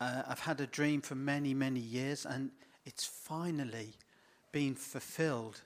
uh, 0.00 0.22
I've 0.28 0.40
had 0.40 0.60
a 0.60 0.66
dream 0.66 1.00
for 1.00 1.14
many, 1.14 1.54
many 1.54 1.80
years, 1.80 2.24
and 2.24 2.50
it's 2.84 3.04
finally 3.04 3.94
been 4.52 4.74
fulfilled 4.74 5.60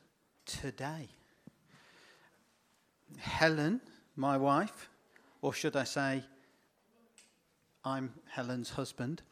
today. 0.47 1.09
Helen, 3.19 3.81
my 4.17 4.37
wife, 4.37 4.89
or 5.43 5.53
should 5.53 5.77
I 5.77 5.85
say, 5.85 6.25
I'm 7.85 8.13
Helen's 8.29 8.71
husband. 8.71 9.23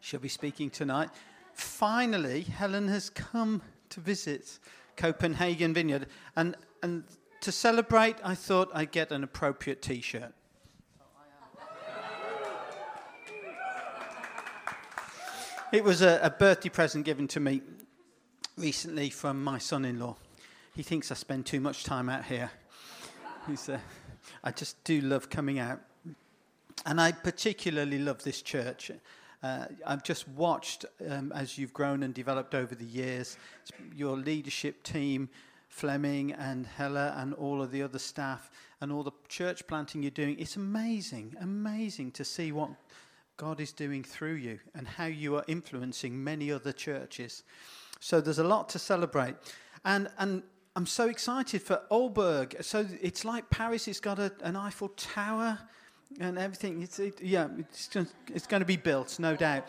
She'll 0.00 0.20
be 0.20 0.28
speaking 0.28 0.70
tonight. 0.70 1.10
Finally, 1.52 2.42
Helen 2.42 2.88
has 2.88 3.10
come 3.10 3.60
to 3.90 4.00
visit 4.00 4.58
Copenhagen 4.96 5.74
Vineyard, 5.74 6.06
and, 6.36 6.56
and 6.82 7.04
to 7.42 7.52
celebrate, 7.52 8.16
I 8.24 8.34
thought 8.34 8.70
I'd 8.72 8.92
get 8.92 9.12
an 9.12 9.24
appropriate 9.24 9.82
t 9.82 10.00
shirt. 10.00 10.32
It 15.72 15.84
was 15.84 16.02
a, 16.02 16.18
a, 16.20 16.30
birthday 16.30 16.68
present 16.68 17.04
given 17.04 17.28
to 17.28 17.38
me 17.38 17.62
recently 18.56 19.08
from 19.08 19.44
my 19.44 19.58
son 19.58 19.84
in 19.84 20.00
law. 20.00 20.16
He 20.74 20.82
thinks 20.82 21.12
I 21.12 21.14
spend 21.14 21.46
too 21.46 21.60
much 21.60 21.84
time 21.84 22.08
out 22.08 22.24
here. 22.24 22.50
Uh, 23.48 23.78
I 24.42 24.50
just 24.50 24.82
do 24.82 25.00
love 25.00 25.30
coming 25.30 25.60
out. 25.60 25.80
And 26.86 27.00
I 27.00 27.12
particularly 27.12 28.00
love 28.00 28.24
this 28.24 28.42
church. 28.42 28.90
Uh, 29.44 29.66
I've 29.86 30.02
just 30.02 30.26
watched 30.30 30.86
um, 31.08 31.30
as 31.36 31.56
you've 31.56 31.72
grown 31.72 32.02
and 32.02 32.12
developed 32.12 32.56
over 32.56 32.74
the 32.74 32.84
years, 32.84 33.36
your 33.94 34.16
leadership 34.16 34.82
team, 34.82 35.28
Fleming 35.68 36.32
and 36.32 36.66
Hella, 36.66 37.14
and 37.16 37.32
all 37.34 37.62
of 37.62 37.70
the 37.70 37.84
other 37.84 38.00
staff, 38.00 38.50
and 38.80 38.90
all 38.90 39.04
the 39.04 39.12
church 39.28 39.64
planting 39.68 40.02
you're 40.02 40.10
doing. 40.10 40.36
It's 40.40 40.56
amazing, 40.56 41.36
amazing 41.40 42.10
to 42.12 42.24
see 42.24 42.50
what 42.50 42.70
God 43.40 43.58
is 43.58 43.72
doing 43.72 44.04
through 44.04 44.34
you 44.34 44.58
and 44.74 44.86
how 44.86 45.06
you 45.06 45.34
are 45.36 45.44
influencing 45.48 46.22
many 46.22 46.52
other 46.52 46.72
churches. 46.72 47.42
So 47.98 48.20
there's 48.20 48.38
a 48.38 48.44
lot 48.44 48.68
to 48.70 48.78
celebrate. 48.78 49.34
And, 49.82 50.10
and 50.18 50.42
I'm 50.76 50.84
so 50.84 51.08
excited 51.08 51.62
for 51.62 51.80
Ohlberg. 51.90 52.62
So 52.62 52.86
it's 53.00 53.24
like 53.24 53.48
Paris, 53.48 53.88
it's 53.88 53.98
got 53.98 54.18
a, 54.18 54.30
an 54.42 54.56
Eiffel 54.56 54.88
Tower 54.90 55.58
and 56.20 56.38
everything. 56.38 56.82
It's, 56.82 56.98
it, 56.98 57.22
yeah, 57.22 57.48
it's, 57.58 57.88
just, 57.88 58.12
it's 58.28 58.46
going 58.46 58.60
to 58.60 58.66
be 58.66 58.76
built, 58.76 59.18
no 59.18 59.34
doubt. 59.36 59.66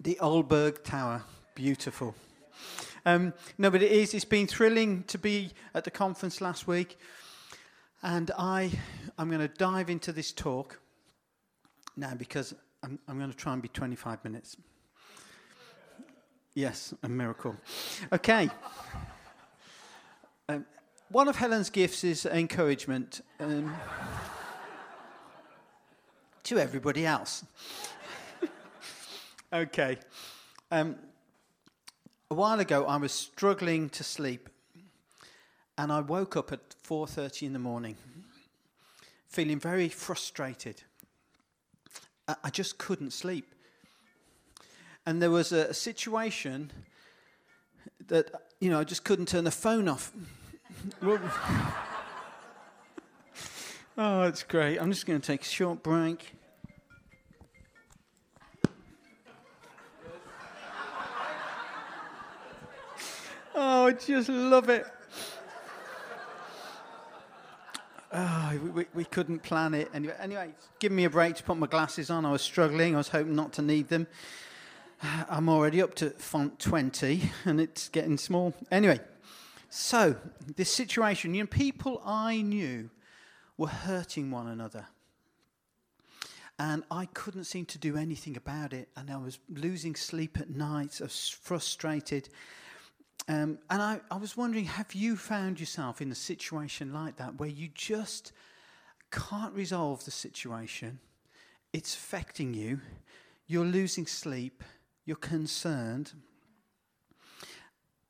The 0.00 0.16
Ohlberg 0.18 0.84
Tower, 0.84 1.24
beautiful. 1.54 2.14
Um, 3.04 3.34
no, 3.58 3.68
but 3.68 3.82
it 3.82 3.92
is. 3.92 4.14
It's 4.14 4.24
been 4.24 4.46
thrilling 4.46 5.02
to 5.04 5.18
be 5.18 5.50
at 5.74 5.84
the 5.84 5.90
conference 5.90 6.40
last 6.40 6.66
week, 6.66 6.96
and 8.02 8.30
I, 8.38 8.70
I'm 9.18 9.28
going 9.28 9.46
to 9.46 9.48
dive 9.48 9.90
into 9.90 10.12
this 10.12 10.32
talk 10.32 10.78
now 11.96 12.14
because 12.14 12.54
I'm, 12.82 12.98
I'm 13.08 13.18
going 13.18 13.30
to 13.30 13.36
try 13.36 13.52
and 13.52 13.62
be 13.62 13.68
25 13.68 14.24
minutes. 14.24 14.56
Yes, 16.54 16.92
a 17.02 17.08
miracle. 17.08 17.56
Okay. 18.12 18.50
Um, 20.48 20.66
one 21.08 21.28
of 21.28 21.36
Helen's 21.36 21.70
gifts 21.70 22.04
is 22.04 22.26
encouragement. 22.26 23.22
Um, 23.40 23.74
to 26.44 26.58
everybody 26.58 27.06
else. 27.06 27.44
okay. 29.52 29.98
Um, 30.70 30.96
a 32.30 32.34
while 32.34 32.60
ago, 32.60 32.86
I 32.86 32.96
was 32.96 33.12
struggling 33.12 33.88
to 33.90 34.04
sleep, 34.04 34.48
and 35.78 35.92
I 35.92 36.00
woke 36.00 36.36
up 36.36 36.52
at 36.52 36.74
4:30 36.82 37.46
in 37.46 37.52
the 37.52 37.58
morning, 37.58 37.96
feeling 39.28 39.58
very 39.58 39.88
frustrated. 39.88 40.82
I, 42.28 42.50
just 42.50 42.78
couldn't 42.78 43.12
sleep, 43.12 43.52
and 45.04 45.20
there 45.20 45.30
was 45.30 45.52
a, 45.52 45.68
a 45.68 45.74
situation 45.74 46.70
that 48.08 48.30
you 48.60 48.70
know 48.70 48.80
I 48.80 48.84
just 48.84 49.04
couldn't 49.04 49.26
turn 49.26 49.44
the 49.44 49.50
phone 49.50 49.88
off. 49.88 50.12
Oh, 53.98 54.22
it's 54.22 54.42
great. 54.42 54.78
I'm 54.78 54.90
just 54.90 55.04
going 55.04 55.20
to 55.20 55.26
take 55.26 55.42
a 55.42 55.44
short 55.44 55.82
break. 55.82 56.32
Oh, 63.54 63.86
I 63.88 63.92
just 63.92 64.30
love 64.30 64.70
it. 64.70 64.86
Oh, 68.14 68.58
we, 68.62 68.70
we, 68.70 68.86
we, 68.92 69.04
couldn't 69.04 69.42
plan 69.42 69.72
it. 69.72 69.90
Anyway, 69.94 70.14
anyway, 70.20 70.50
give 70.78 70.92
me 70.92 71.04
a 71.04 71.10
break 71.10 71.34
to 71.36 71.42
put 71.42 71.56
my 71.56 71.66
glasses 71.66 72.10
on. 72.10 72.26
I 72.26 72.32
was 72.32 72.42
struggling. 72.42 72.94
I 72.94 72.98
was 72.98 73.08
hoping 73.08 73.34
not 73.34 73.54
to 73.54 73.62
need 73.62 73.88
them. 73.88 74.06
I'm 75.30 75.48
already 75.48 75.80
up 75.80 75.94
to 75.96 76.10
font 76.10 76.58
20 76.58 77.30
and 77.46 77.58
it's 77.58 77.88
getting 77.88 78.18
small. 78.18 78.54
Anyway, 78.70 79.00
so 79.70 80.16
this 80.56 80.70
situation, 80.70 81.34
you 81.34 81.44
know, 81.44 81.46
people 81.46 82.02
I 82.04 82.42
knew 82.42 82.90
were 83.56 83.68
hurting 83.68 84.30
one 84.30 84.46
another. 84.46 84.86
And 86.58 86.84
I 86.90 87.06
couldn't 87.06 87.44
seem 87.44 87.64
to 87.66 87.78
do 87.78 87.96
anything 87.96 88.36
about 88.36 88.74
it. 88.74 88.88
And 88.94 89.10
I 89.10 89.16
was 89.16 89.38
losing 89.48 89.94
sleep 89.94 90.38
at 90.38 90.50
night. 90.50 90.98
I 91.00 91.04
was 91.04 91.28
frustrated. 91.28 92.28
Um, 93.28 93.58
and 93.70 93.80
I, 93.80 94.00
I 94.10 94.16
was 94.16 94.36
wondering 94.36 94.64
have 94.64 94.94
you 94.94 95.16
found 95.16 95.60
yourself 95.60 96.00
in 96.00 96.10
a 96.10 96.14
situation 96.14 96.92
like 96.92 97.16
that 97.16 97.38
where 97.38 97.48
you 97.48 97.68
just 97.74 98.32
can't 99.10 99.54
resolve 99.54 100.04
the 100.04 100.10
situation? 100.10 100.98
It's 101.72 101.94
affecting 101.94 102.52
you. 102.52 102.80
You're 103.46 103.64
losing 103.64 104.06
sleep. 104.06 104.62
You're 105.04 105.16
concerned. 105.16 106.12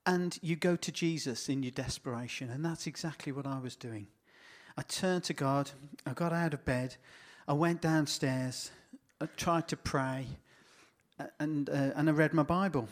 And 0.04 0.36
you 0.42 0.56
go 0.56 0.76
to 0.76 0.90
Jesus 0.90 1.48
in 1.48 1.62
your 1.62 1.70
desperation. 1.70 2.50
And 2.50 2.64
that's 2.64 2.86
exactly 2.86 3.32
what 3.32 3.46
I 3.46 3.58
was 3.60 3.76
doing. 3.76 4.08
I 4.76 4.82
turned 4.82 5.24
to 5.24 5.34
God. 5.34 5.70
I 6.06 6.12
got 6.12 6.32
out 6.32 6.54
of 6.54 6.64
bed. 6.64 6.96
I 7.46 7.52
went 7.52 7.80
downstairs. 7.80 8.70
I 9.20 9.26
tried 9.36 9.68
to 9.68 9.76
pray. 9.76 10.26
And, 11.38 11.68
uh, 11.68 11.90
and 11.94 12.08
I 12.08 12.12
read 12.12 12.32
my 12.32 12.42
Bible. 12.42 12.88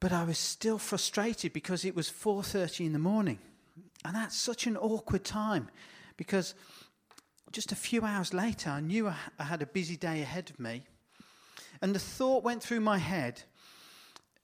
But 0.00 0.12
I 0.12 0.24
was 0.24 0.38
still 0.38 0.78
frustrated 0.78 1.52
because 1.52 1.84
it 1.84 1.96
was 1.96 2.08
4:30 2.08 2.86
in 2.86 2.92
the 2.92 2.98
morning. 2.98 3.38
And 4.04 4.14
that's 4.14 4.36
such 4.36 4.66
an 4.66 4.76
awkward 4.76 5.24
time 5.24 5.68
because 6.16 6.54
just 7.50 7.72
a 7.72 7.76
few 7.76 8.02
hours 8.04 8.32
later 8.32 8.70
I 8.70 8.80
knew 8.80 9.08
I 9.08 9.44
had 9.44 9.62
a 9.62 9.66
busy 9.66 9.96
day 9.96 10.22
ahead 10.22 10.50
of 10.50 10.60
me. 10.60 10.84
And 11.80 11.94
the 11.94 11.98
thought 11.98 12.44
went 12.44 12.62
through 12.62 12.80
my 12.80 12.98
head 12.98 13.42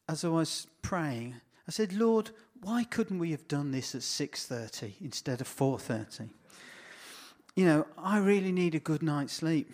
as 0.09 0.25
I 0.25 0.29
was 0.29 0.67
praying. 0.83 1.41
I 1.69 1.71
said, 1.71 1.93
"Lord, 1.93 2.31
why 2.61 2.85
couldn't 2.85 3.19
we 3.19 3.31
have 3.31 3.47
done 3.47 3.71
this 3.71 3.95
at 3.95 4.03
6:30 4.03 4.97
instead 5.01 5.41
of 5.41 5.49
4:30? 5.49 6.31
You 7.55 7.65
know, 7.65 7.87
I 7.97 8.19
really 8.19 8.53
need 8.53 8.75
a 8.75 8.81
good 8.81 9.03
night's 9.03 9.35
sleep. 9.35 9.73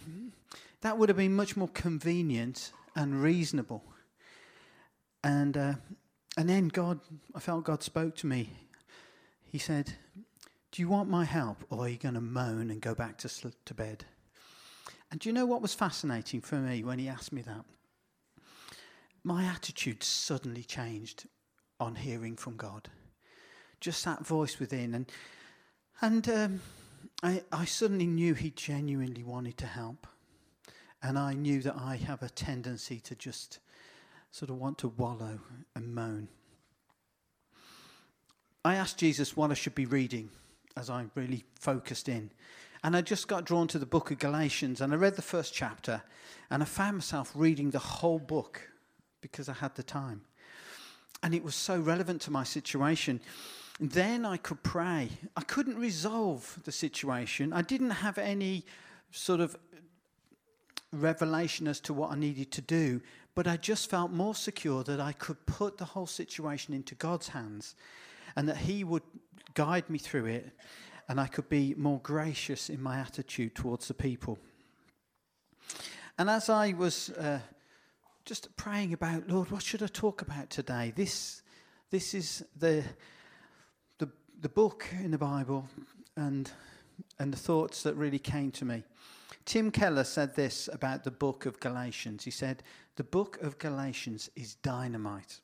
That 0.83 0.99
would 0.99 1.09
have 1.09 1.17
been 1.17 1.35
much 1.35 1.57
more 1.57 1.69
convenient 1.69 2.73
and 2.95 3.23
reasonable. 3.23 3.85
And 5.23 5.57
uh, 5.57 5.75
and 6.37 6.49
then 6.49 6.69
God, 6.69 7.01
I 7.35 7.41
felt 7.41 7.65
God 7.65 7.83
spoke 7.83 8.17
to 8.17 8.27
me. 8.27 8.51
He 9.45 9.59
said, 9.59 9.93
"Do 10.73 10.83
you 10.83 10.89
want 10.89 11.09
my 11.11 11.25
help, 11.25 11.65
or 11.71 11.85
are 11.85 11.89
you 11.89 11.99
going 11.99 12.15
to 12.15 12.21
moan 12.21 12.71
and 12.71 12.81
go 12.81 12.95
back 12.95 13.19
to 13.19 13.29
sl- 13.29 13.49
to 13.65 13.75
bed?" 13.75 14.05
And 15.11 15.21
do 15.21 15.29
you 15.29 15.33
know 15.33 15.47
what 15.47 15.61
was 15.61 15.75
fascinating 15.75 16.41
for 16.41 16.57
me 16.57 16.85
when 16.85 16.99
he 16.99 17.09
asked 17.09 17.33
me 17.33 17.43
that? 17.43 17.65
My 19.25 19.45
attitude 19.45 20.03
suddenly 20.03 20.63
changed 20.63 21.27
on 21.79 21.97
hearing 21.97 22.37
from 22.37 22.57
God. 22.57 22.89
Just 23.81 24.05
that 24.05 24.27
voice 24.27 24.59
within. 24.59 24.95
And, 24.95 25.13
and 26.01 26.29
um, 26.29 26.61
I, 27.23 27.43
I 27.51 27.65
suddenly 27.65 28.07
knew 28.07 28.35
He 28.35 28.51
genuinely 28.51 29.25
wanted 29.25 29.57
to 29.59 29.67
help. 29.67 30.07
And 31.03 31.19
I 31.19 31.33
knew 31.33 31.61
that 31.63 31.77
I 31.77 31.97
have 31.97 32.23
a 32.23 32.29
tendency 32.29 33.01
to 33.01 33.15
just 33.15 33.59
sort 34.31 34.51
of 34.51 34.57
want 34.57 34.79
to 34.79 34.89
wallow 34.89 35.41
and 35.75 35.95
moan. 35.95 36.29
I 38.65 38.75
asked 38.75 38.99
Jesus 38.99 39.37
what 39.37 39.51
I 39.51 39.55
should 39.55 39.75
be 39.75 39.87
reading 39.87 40.31
as 40.77 40.91
I 40.91 41.07
really 41.15 41.45
focused 41.55 42.09
in. 42.09 42.31
And 42.83 42.97
I 42.97 43.03
just 43.03 43.29
got 43.29 43.45
drawn 43.45 43.69
to 43.69 43.79
the 43.79 43.87
book 43.87 44.11
of 44.11 44.19
Galatians 44.19 44.81
and 44.81 44.93
I 44.93 44.97
read 44.97 45.17
the 45.17 45.23
first 45.23 45.53
chapter 45.53 46.03
and 46.51 46.63
I 46.63 46.67
found 46.67 46.99
myself 46.99 47.33
reading 47.35 47.71
the 47.71 47.79
whole 47.79 48.19
book 48.19 48.71
because 49.21 49.49
I 49.49 49.55
had 49.55 49.75
the 49.75 49.83
time. 49.83 50.23
And 51.23 51.35
it 51.35 51.45
was 51.45 51.55
so 51.55 51.79
relevant 51.79 52.23
to 52.23 52.31
my 52.31 52.45
situation. 52.45 53.21
Then 53.79 54.25
I 54.25 54.37
could 54.37 54.63
pray. 54.63 55.11
I 55.37 55.43
couldn't 55.43 55.77
resolve 55.77 56.59
the 56.65 56.73
situation. 56.73 57.53
I 57.53 57.63
didn't 57.63 57.91
have 57.91 58.17
any 58.19 58.65
sort 59.11 59.41
of 59.41 59.57
revelation 60.93 61.69
as 61.69 61.81
to 61.81 61.95
what 61.95 62.11
I 62.11 62.17
needed 62.17 62.51
to 62.53 62.61
do, 62.61 63.01
but 63.35 63.47
I 63.47 63.57
just 63.57 63.89
felt 63.89 64.11
more 64.11 64.35
secure 64.35 64.83
that 64.85 65.01
I 65.01 65.13
could 65.13 65.47
put 65.47 65.79
the 65.79 65.85
whole 65.85 66.07
situation 66.07 66.75
into 66.75 66.95
God's 66.95 67.29
hands 67.29 67.75
and 68.37 68.49
that 68.49 68.59
He 68.59 68.85
would 68.85 69.03
guide 69.55 69.89
me 69.89 69.99
through 69.99 70.27
it 70.27 70.53
and 71.09 71.21
I 71.21 71.27
could 71.27 71.49
be 71.49 71.75
more 71.77 71.99
gracious 72.05 72.71
in 72.71 72.81
my 72.81 72.99
attitude 73.01 73.57
towards 73.57 73.89
the 73.89 73.95
people. 73.95 74.39
And 76.17 76.31
as 76.31 76.49
I 76.49 76.73
was 76.73 77.11
uh, 77.11 77.41
just 78.25 78.55
praying 78.57 78.93
about, 78.93 79.29
Lord, 79.29 79.51
what 79.51 79.63
should 79.63 79.83
I 79.83 79.89
talk 79.89 80.23
about 80.23 80.51
today? 80.51 80.93
This, 80.95 81.43
this 81.91 82.15
is 82.15 82.45
the, 82.57 82.85
the, 83.99 84.09
the 84.41 84.49
book 84.49 84.87
in 85.03 85.11
the 85.11 85.19
Bible 85.19 85.69
and, 86.17 86.49
and 87.19 87.33
the 87.33 87.39
thoughts 87.39 87.83
that 87.83 87.95
really 87.95 88.21
came 88.21 88.53
to 88.53 88.65
me. 88.65 88.85
Tim 89.45 89.71
Keller 89.71 90.05
said 90.05 90.37
this 90.37 90.69
about 90.73 91.05
the 91.05 91.11
book 91.11 91.47
of 91.47 91.61
Galatians. 91.61 92.25
He 92.25 92.31
said, 92.31 92.63
The 92.97 93.05
book 93.05 93.41
of 93.43 93.59
Galatians 93.59 94.31
is 94.37 94.55
dynamite. 94.57 95.41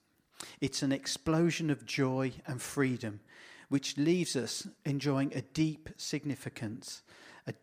It's 0.61 0.83
an 0.83 0.93
explosion 0.93 1.71
of 1.71 1.87
joy 1.87 2.33
and 2.47 2.61
freedom, 2.61 3.21
which 3.69 3.97
leaves 3.97 4.37
us 4.37 4.69
enjoying 4.85 5.33
a 5.35 5.41
deep 5.41 5.89
significance, 5.97 7.03
a, 7.47 7.55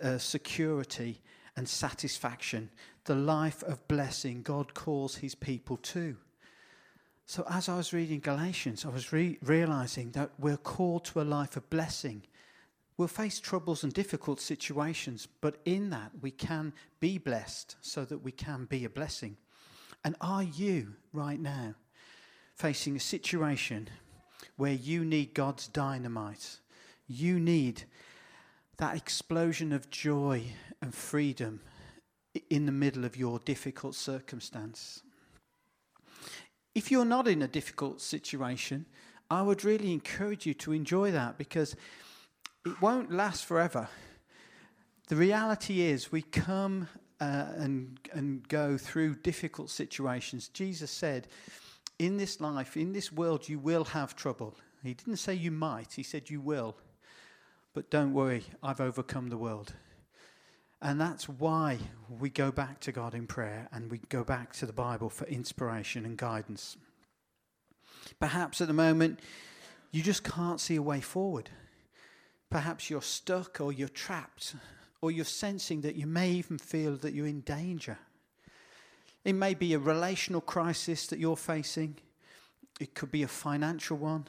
a 0.00 0.18
security, 0.18 1.20
and 1.56 1.68
satisfaction, 1.68 2.70
the 3.04 3.14
life 3.14 3.62
of 3.64 3.86
blessing 3.88 4.42
God 4.42 4.74
calls 4.74 5.16
his 5.16 5.34
people 5.34 5.76
to. 5.78 6.16
So, 7.26 7.44
as 7.48 7.68
I 7.68 7.76
was 7.76 7.92
reading 7.92 8.20
Galatians, 8.20 8.84
I 8.84 8.88
was 8.88 9.12
re- 9.12 9.38
realizing 9.42 10.10
that 10.12 10.30
we're 10.38 10.56
called 10.56 11.04
to 11.06 11.20
a 11.20 11.22
life 11.22 11.56
of 11.56 11.68
blessing. 11.70 12.22
We'll 12.96 13.08
face 13.08 13.40
troubles 13.40 13.84
and 13.84 13.92
difficult 13.92 14.40
situations, 14.40 15.26
but 15.40 15.56
in 15.64 15.90
that 15.90 16.12
we 16.20 16.30
can 16.30 16.72
be 17.00 17.18
blessed 17.18 17.76
so 17.80 18.04
that 18.04 18.18
we 18.18 18.32
can 18.32 18.66
be 18.66 18.84
a 18.84 18.90
blessing. 18.90 19.36
And 20.04 20.16
are 20.20 20.42
you 20.42 20.94
right 21.12 21.40
now 21.40 21.74
facing 22.54 22.96
a 22.96 23.00
situation 23.00 23.88
where 24.56 24.72
you 24.72 25.04
need 25.04 25.34
God's 25.34 25.68
dynamite? 25.68 26.58
You 27.08 27.40
need 27.40 27.84
that 28.76 28.96
explosion 28.96 29.72
of 29.72 29.90
joy 29.90 30.44
and 30.80 30.94
freedom 30.94 31.60
in 32.50 32.66
the 32.66 32.72
middle 32.72 33.04
of 33.04 33.16
your 33.16 33.38
difficult 33.38 33.94
circumstance. 33.94 35.02
If 36.74 36.90
you're 36.90 37.04
not 37.04 37.28
in 37.28 37.42
a 37.42 37.48
difficult 37.48 38.00
situation, 38.00 38.86
I 39.30 39.42
would 39.42 39.64
really 39.64 39.92
encourage 39.92 40.46
you 40.46 40.54
to 40.54 40.72
enjoy 40.72 41.10
that 41.12 41.38
because 41.38 41.76
it 42.64 42.80
won't 42.80 43.12
last 43.12 43.44
forever. 43.44 43.88
The 45.08 45.16
reality 45.16 45.82
is, 45.82 46.12
we 46.12 46.22
come 46.22 46.88
uh, 47.20 47.46
and, 47.56 47.98
and 48.12 48.46
go 48.48 48.76
through 48.76 49.16
difficult 49.16 49.70
situations. 49.70 50.48
Jesus 50.48 50.90
said, 50.90 51.28
In 51.98 52.16
this 52.16 52.40
life, 52.40 52.76
in 52.76 52.92
this 52.92 53.12
world, 53.12 53.48
you 53.48 53.58
will 53.58 53.84
have 53.84 54.16
trouble. 54.16 54.56
He 54.82 54.94
didn't 54.94 55.16
say 55.16 55.34
you 55.34 55.50
might, 55.50 55.92
he 55.92 56.02
said 56.02 56.30
you 56.30 56.40
will. 56.40 56.76
But 57.74 57.90
don't 57.90 58.12
worry, 58.12 58.44
I've 58.62 58.80
overcome 58.80 59.28
the 59.28 59.38
world. 59.38 59.74
And 60.80 61.00
that's 61.00 61.28
why 61.28 61.78
we 62.08 62.28
go 62.28 62.50
back 62.50 62.80
to 62.80 62.92
God 62.92 63.14
in 63.14 63.28
prayer 63.28 63.68
and 63.72 63.90
we 63.90 63.98
go 64.08 64.24
back 64.24 64.52
to 64.54 64.66
the 64.66 64.72
Bible 64.72 65.08
for 65.08 65.26
inspiration 65.26 66.04
and 66.04 66.16
guidance. 66.16 66.76
Perhaps 68.18 68.60
at 68.60 68.66
the 68.66 68.74
moment, 68.74 69.20
you 69.92 70.02
just 70.02 70.24
can't 70.24 70.60
see 70.60 70.74
a 70.74 70.82
way 70.82 71.00
forward. 71.00 71.50
Perhaps 72.52 72.90
you're 72.90 73.00
stuck 73.00 73.62
or 73.62 73.72
you're 73.72 73.88
trapped 73.88 74.56
or 75.00 75.10
you're 75.10 75.24
sensing 75.24 75.80
that 75.80 75.96
you 75.96 76.06
may 76.06 76.30
even 76.32 76.58
feel 76.58 76.96
that 76.96 77.14
you're 77.14 77.26
in 77.26 77.40
danger. 77.40 77.96
It 79.24 79.32
may 79.32 79.54
be 79.54 79.72
a 79.72 79.78
relational 79.78 80.42
crisis 80.42 81.06
that 81.06 81.18
you're 81.18 81.34
facing, 81.34 81.96
it 82.78 82.94
could 82.94 83.10
be 83.10 83.22
a 83.22 83.28
financial 83.28 83.96
one, 83.96 84.28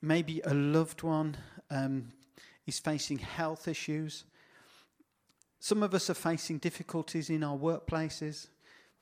maybe 0.00 0.40
a 0.46 0.54
loved 0.54 1.02
one 1.02 1.36
um, 1.70 2.12
is 2.66 2.78
facing 2.78 3.18
health 3.18 3.68
issues. 3.68 4.24
Some 5.60 5.82
of 5.82 5.92
us 5.92 6.08
are 6.08 6.14
facing 6.14 6.56
difficulties 6.56 7.28
in 7.28 7.44
our 7.44 7.58
workplaces, 7.58 8.46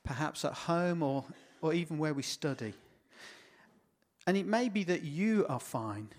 perhaps 0.03 0.43
at 0.43 0.51
home 0.51 1.01
or, 1.01 1.23
or 1.61 1.73
even 1.73 1.97
where 1.97 2.13
we 2.13 2.23
study. 2.23 2.73
And 4.25 4.35
it 4.35 4.47
may 4.47 4.67
be 4.67 4.83
that 4.83 5.03
you 5.03 5.45
are 5.47 5.61
fine, 5.61 6.09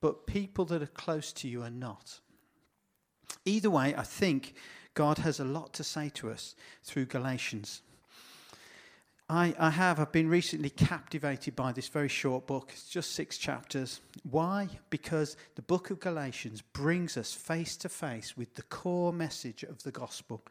but 0.00 0.26
people 0.26 0.64
that 0.66 0.82
are 0.82 0.86
close 0.86 1.32
to 1.32 1.48
you 1.48 1.62
are 1.62 1.70
not. 1.70 2.20
Either 3.44 3.70
way, 3.70 3.94
I 3.94 4.02
think 4.02 4.54
God 4.94 5.18
has 5.18 5.40
a 5.40 5.44
lot 5.44 5.72
to 5.74 5.84
say 5.84 6.08
to 6.14 6.30
us 6.30 6.54
through 6.82 7.06
Galatians. 7.06 7.82
I, 9.30 9.54
I 9.58 9.70
have. 9.70 10.00
I've 10.00 10.10
been 10.10 10.28
recently 10.28 10.70
captivated 10.70 11.54
by 11.54 11.72
this 11.72 11.88
very 11.88 12.08
short 12.08 12.46
book. 12.46 12.70
It's 12.72 12.88
just 12.88 13.12
six 13.12 13.36
chapters. 13.36 14.00
Why? 14.28 14.68
Because 14.88 15.36
the 15.54 15.62
book 15.62 15.90
of 15.90 16.00
Galatians 16.00 16.62
brings 16.62 17.18
us 17.18 17.34
face 17.34 17.76
to 17.78 17.90
face 17.90 18.38
with 18.38 18.54
the 18.54 18.62
core 18.62 19.12
message 19.12 19.64
of 19.64 19.82
the 19.82 19.92
gospel 19.92 20.42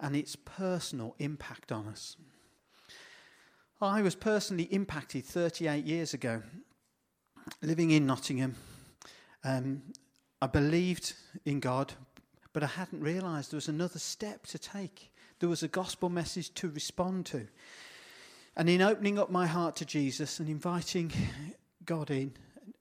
and 0.00 0.14
its 0.14 0.36
personal 0.36 1.14
impact 1.18 1.72
on 1.72 1.88
us. 1.88 2.16
I 3.80 4.02
was 4.02 4.14
personally 4.14 4.64
impacted 4.64 5.24
38 5.24 5.84
years 5.84 6.12
ago, 6.12 6.42
living 7.62 7.90
in 7.90 8.06
Nottingham. 8.06 8.54
Um, 9.44 9.82
I 10.40 10.46
believed 10.46 11.14
in 11.44 11.60
God, 11.60 11.92
but 12.52 12.62
I 12.62 12.66
hadn't 12.66 13.00
realised 13.00 13.52
there 13.52 13.56
was 13.56 13.68
another 13.68 13.98
step 13.98 14.46
to 14.48 14.58
take. 14.58 15.10
There 15.40 15.48
was 15.48 15.62
a 15.62 15.68
gospel 15.68 16.08
message 16.08 16.52
to 16.54 16.68
respond 16.68 17.26
to. 17.26 17.46
And 18.56 18.68
in 18.68 18.82
opening 18.82 19.18
up 19.18 19.30
my 19.30 19.46
heart 19.46 19.76
to 19.76 19.84
Jesus 19.84 20.40
and 20.40 20.48
inviting 20.48 21.12
God 21.84 22.10
in, 22.10 22.32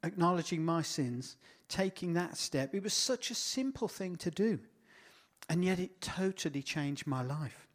acknowledging 0.03 0.65
my 0.65 0.81
sins, 0.81 1.37
taking 1.69 2.13
that 2.13 2.37
step, 2.37 2.73
it 2.73 2.83
was 2.83 2.93
such 2.93 3.29
a 3.29 3.35
simple 3.35 3.87
thing 3.87 4.15
to 4.17 4.31
do. 4.31 4.59
And 5.49 5.63
yet 5.63 5.79
it 5.79 6.01
totally 6.01 6.61
changed 6.61 7.07
my 7.07 7.21
life. 7.21 7.67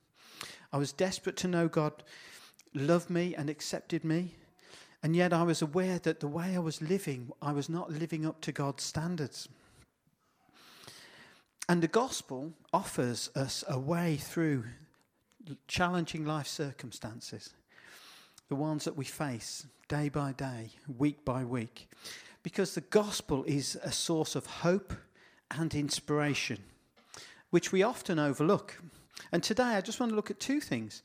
I 0.72 0.78
was 0.78 0.92
desperate 0.92 1.36
to 1.38 1.48
know 1.48 1.68
God 1.68 2.02
loved 2.74 3.10
me 3.10 3.34
and 3.34 3.48
accepted 3.48 4.04
me. 4.04 4.34
And 5.02 5.16
yet 5.16 5.32
I 5.32 5.42
was 5.42 5.62
aware 5.62 5.98
that 6.00 6.20
the 6.20 6.28
way 6.28 6.54
I 6.54 6.60
was 6.60 6.80
living, 6.80 7.32
I 7.42 7.52
was 7.52 7.68
not 7.68 7.90
living 7.90 8.24
up 8.24 8.40
to 8.42 8.52
God's 8.52 8.84
standards. 8.84 9.48
And 11.68 11.82
the 11.82 11.88
gospel 11.88 12.52
offers 12.72 13.30
us 13.34 13.64
a 13.68 13.78
way 13.78 14.16
through 14.16 14.64
challenging 15.66 16.24
life 16.24 16.46
circumstances, 16.46 17.54
the 18.48 18.54
ones 18.54 18.84
that 18.84 18.96
we 18.96 19.04
face 19.04 19.66
day 19.88 20.08
by 20.08 20.32
day, 20.32 20.70
week 20.98 21.24
by 21.24 21.44
week, 21.44 21.88
because 22.42 22.74
the 22.74 22.80
gospel 22.80 23.44
is 23.44 23.76
a 23.82 23.90
source 23.90 24.36
of 24.36 24.46
hope 24.46 24.92
and 25.50 25.74
inspiration, 25.74 26.58
which 27.50 27.72
we 27.72 27.82
often 27.82 28.18
overlook. 28.18 28.80
And 29.32 29.42
today 29.42 29.74
I 29.76 29.80
just 29.80 29.98
want 29.98 30.10
to 30.10 30.16
look 30.16 30.30
at 30.30 30.40
two 30.40 30.60
things 30.60 31.02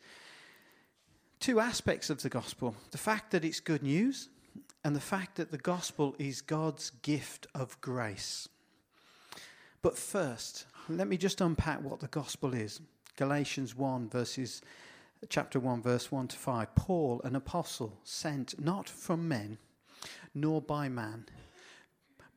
two 1.39 1.59
aspects 1.59 2.09
of 2.09 2.21
the 2.21 2.29
gospel 2.29 2.75
the 2.91 2.97
fact 2.97 3.31
that 3.31 3.45
it's 3.45 3.59
good 3.59 3.83
news, 3.83 4.29
and 4.83 4.95
the 4.95 5.01
fact 5.01 5.35
that 5.35 5.51
the 5.51 5.57
gospel 5.57 6.15
is 6.17 6.41
God's 6.41 6.91
gift 7.01 7.47
of 7.53 7.79
grace. 7.81 8.47
But 9.81 9.97
first, 9.97 10.65
let 10.89 11.07
me 11.07 11.17
just 11.17 11.41
unpack 11.41 11.81
what 11.81 11.99
the 11.99 12.07
gospel 12.07 12.53
is. 12.53 12.79
Galatians 13.17 13.75
1, 13.75 14.09
verses, 14.09 14.61
chapter 15.29 15.59
1, 15.59 15.81
verse 15.81 16.11
1 16.11 16.29
to 16.29 16.37
5. 16.37 16.75
Paul, 16.75 17.21
an 17.23 17.35
apostle, 17.35 17.97
sent 18.03 18.59
not 18.63 18.87
from 18.87 19.27
men, 19.27 19.57
nor 20.33 20.61
by 20.61 20.87
man, 20.87 21.25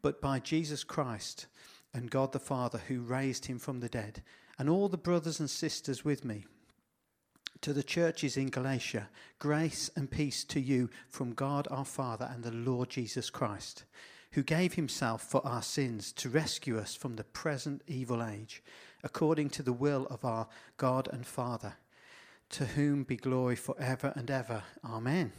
but 0.02 0.20
by 0.20 0.38
Jesus 0.38 0.82
Christ 0.84 1.46
and 1.92 2.10
God 2.10 2.32
the 2.32 2.38
Father, 2.38 2.80
who 2.88 3.00
raised 3.00 3.46
him 3.46 3.58
from 3.58 3.80
the 3.80 3.88
dead, 3.88 4.22
and 4.58 4.68
all 4.68 4.88
the 4.88 4.96
brothers 4.96 5.40
and 5.40 5.50
sisters 5.50 6.04
with 6.04 6.24
me. 6.24 6.46
To 7.62 7.72
the 7.72 7.82
churches 7.82 8.36
in 8.36 8.48
Galatia, 8.48 9.08
grace 9.38 9.90
and 9.94 10.10
peace 10.10 10.44
to 10.44 10.60
you 10.60 10.88
from 11.08 11.34
God 11.34 11.68
our 11.70 11.84
Father 11.84 12.30
and 12.32 12.42
the 12.42 12.52
Lord 12.52 12.88
Jesus 12.88 13.28
Christ 13.28 13.84
who 14.32 14.42
gave 14.42 14.74
himself 14.74 15.22
for 15.22 15.44
our 15.44 15.62
sins 15.62 16.12
to 16.12 16.28
rescue 16.28 16.78
us 16.78 16.94
from 16.94 17.16
the 17.16 17.24
present 17.24 17.82
evil 17.86 18.22
age, 18.22 18.62
according 19.02 19.50
to 19.50 19.62
the 19.62 19.72
will 19.72 20.06
of 20.08 20.24
our 20.24 20.46
God 20.76 21.08
and 21.12 21.26
Father, 21.26 21.74
to 22.50 22.64
whom 22.64 23.02
be 23.02 23.16
glory 23.16 23.56
forever 23.56 24.12
and 24.14 24.30
ever. 24.30 24.62
Amen. 24.84 25.32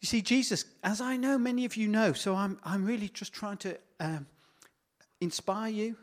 You 0.00 0.06
see, 0.06 0.22
Jesus, 0.22 0.64
as 0.82 1.00
I 1.00 1.16
know 1.16 1.38
many 1.38 1.64
of 1.64 1.76
you 1.76 1.88
know, 1.88 2.12
so 2.12 2.34
I'm, 2.34 2.58
I'm 2.64 2.84
really 2.84 3.08
just 3.08 3.32
trying 3.32 3.58
to 3.58 3.78
um, 4.00 4.26
inspire 5.20 5.70
you 5.70 5.96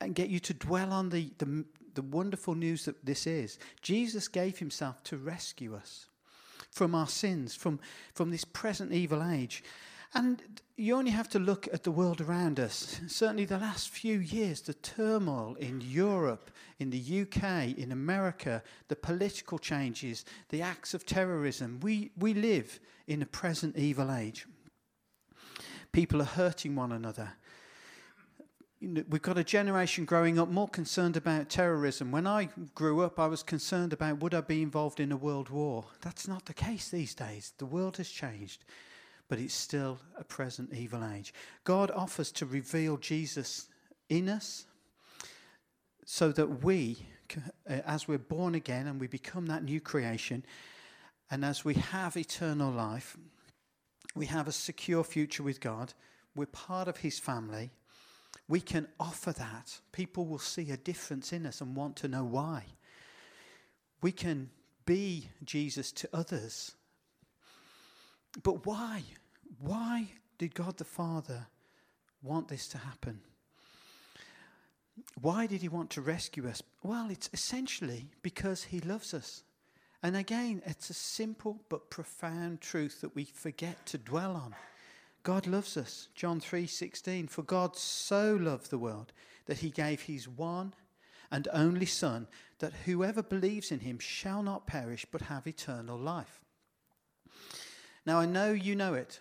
and 0.00 0.14
get 0.14 0.28
you 0.28 0.38
to 0.40 0.54
dwell 0.54 0.92
on 0.92 1.08
the, 1.08 1.32
the, 1.38 1.64
the 1.94 2.02
wonderful 2.02 2.54
news 2.54 2.84
that 2.84 3.04
this 3.04 3.26
is. 3.26 3.58
Jesus 3.82 4.28
gave 4.28 4.58
himself 4.58 5.02
to 5.04 5.16
rescue 5.16 5.74
us 5.74 6.06
from 6.70 6.94
our 6.94 7.06
sins, 7.06 7.54
from, 7.54 7.78
from 8.14 8.30
this 8.30 8.44
present 8.44 8.92
evil 8.92 9.22
age. 9.22 9.62
And 10.14 10.60
you 10.76 10.94
only 10.94 11.10
have 11.10 11.28
to 11.30 11.38
look 11.38 11.68
at 11.72 11.82
the 11.82 11.90
world 11.90 12.20
around 12.20 12.60
us. 12.60 13.00
Certainly, 13.08 13.46
the 13.46 13.58
last 13.58 13.88
few 13.88 14.18
years, 14.18 14.60
the 14.60 14.74
turmoil 14.74 15.56
in 15.56 15.80
Europe, 15.80 16.50
in 16.78 16.90
the 16.90 17.22
UK, 17.22 17.76
in 17.76 17.90
America, 17.90 18.62
the 18.88 18.96
political 18.96 19.58
changes, 19.58 20.24
the 20.50 20.62
acts 20.62 20.94
of 20.94 21.04
terrorism. 21.04 21.80
We, 21.82 22.12
we 22.16 22.32
live 22.32 22.78
in 23.08 23.22
a 23.22 23.26
present 23.26 23.76
evil 23.76 24.12
age. 24.12 24.46
People 25.90 26.20
are 26.22 26.26
hurting 26.26 26.76
one 26.76 26.92
another. 26.92 27.32
You 28.80 28.88
know, 28.88 29.04
we've 29.08 29.22
got 29.22 29.38
a 29.38 29.44
generation 29.44 30.04
growing 30.04 30.38
up 30.38 30.48
more 30.48 30.68
concerned 30.68 31.16
about 31.16 31.48
terrorism. 31.48 32.10
When 32.10 32.26
I 32.26 32.48
grew 32.74 33.00
up, 33.00 33.18
I 33.18 33.26
was 33.26 33.42
concerned 33.42 33.92
about 33.92 34.20
would 34.20 34.34
I 34.34 34.40
be 34.40 34.62
involved 34.62 35.00
in 35.00 35.12
a 35.12 35.16
world 35.16 35.48
war. 35.48 35.84
That's 36.02 36.28
not 36.28 36.46
the 36.46 36.54
case 36.54 36.88
these 36.88 37.14
days. 37.14 37.52
The 37.58 37.66
world 37.66 37.96
has 37.96 38.08
changed, 38.08 38.64
but 39.28 39.38
it's 39.38 39.54
still 39.54 39.98
a 40.18 40.24
present 40.24 40.72
evil 40.72 41.04
age. 41.04 41.32
God 41.64 41.90
offers 41.90 42.30
to 42.32 42.46
reveal 42.46 42.96
Jesus 42.96 43.68
in 44.08 44.28
us 44.28 44.66
so 46.04 46.32
that 46.32 46.62
we, 46.62 46.98
uh, 47.68 47.80
as 47.86 48.06
we're 48.06 48.18
born 48.18 48.54
again 48.54 48.86
and 48.86 49.00
we 49.00 49.06
become 49.06 49.46
that 49.46 49.64
new 49.64 49.80
creation, 49.80 50.44
and 51.30 51.44
as 51.44 51.64
we 51.64 51.74
have 51.74 52.16
eternal 52.16 52.70
life, 52.70 53.16
we 54.14 54.26
have 54.26 54.46
a 54.46 54.52
secure 54.52 55.02
future 55.02 55.42
with 55.42 55.60
God, 55.60 55.94
we're 56.36 56.46
part 56.46 56.88
of 56.88 56.98
His 56.98 57.18
family 57.18 57.70
we 58.48 58.60
can 58.60 58.88
offer 59.00 59.32
that. 59.32 59.80
People 59.92 60.26
will 60.26 60.38
see 60.38 60.70
a 60.70 60.76
difference 60.76 61.32
in 61.32 61.46
us 61.46 61.60
and 61.60 61.74
want 61.74 61.96
to 61.96 62.08
know 62.08 62.24
why. 62.24 62.64
We 64.02 64.12
can 64.12 64.50
be 64.84 65.30
Jesus 65.44 65.92
to 65.92 66.08
others. 66.12 66.72
But 68.42 68.66
why? 68.66 69.02
Why 69.58 70.08
did 70.38 70.54
God 70.54 70.76
the 70.76 70.84
Father 70.84 71.46
want 72.22 72.48
this 72.48 72.68
to 72.68 72.78
happen? 72.78 73.20
Why 75.20 75.46
did 75.46 75.62
he 75.62 75.68
want 75.68 75.90
to 75.90 76.00
rescue 76.00 76.46
us? 76.48 76.62
Well, 76.82 77.10
it's 77.10 77.30
essentially 77.32 78.10
because 78.22 78.64
he 78.64 78.80
loves 78.80 79.14
us. 79.14 79.42
And 80.02 80.16
again, 80.16 80.60
it's 80.66 80.90
a 80.90 80.94
simple 80.94 81.62
but 81.70 81.88
profound 81.90 82.60
truth 82.60 83.00
that 83.00 83.14
we 83.14 83.24
forget 83.24 83.86
to 83.86 83.98
dwell 83.98 84.36
on. 84.36 84.54
God 85.24 85.46
loves 85.46 85.76
us. 85.78 86.08
John 86.14 86.38
3:16 86.38 87.28
For 87.28 87.42
God 87.42 87.76
so 87.76 88.36
loved 88.36 88.70
the 88.70 88.78
world 88.78 89.12
that 89.46 89.58
he 89.58 89.70
gave 89.70 90.02
his 90.02 90.28
one 90.28 90.74
and 91.30 91.48
only 91.52 91.86
son 91.86 92.28
that 92.58 92.74
whoever 92.84 93.22
believes 93.22 93.72
in 93.72 93.80
him 93.80 93.98
shall 93.98 94.42
not 94.42 94.66
perish 94.66 95.06
but 95.10 95.22
have 95.22 95.46
eternal 95.46 95.98
life. 95.98 96.40
Now 98.06 98.20
I 98.20 98.26
know 98.26 98.52
you 98.52 98.76
know 98.76 98.92
it, 98.92 99.20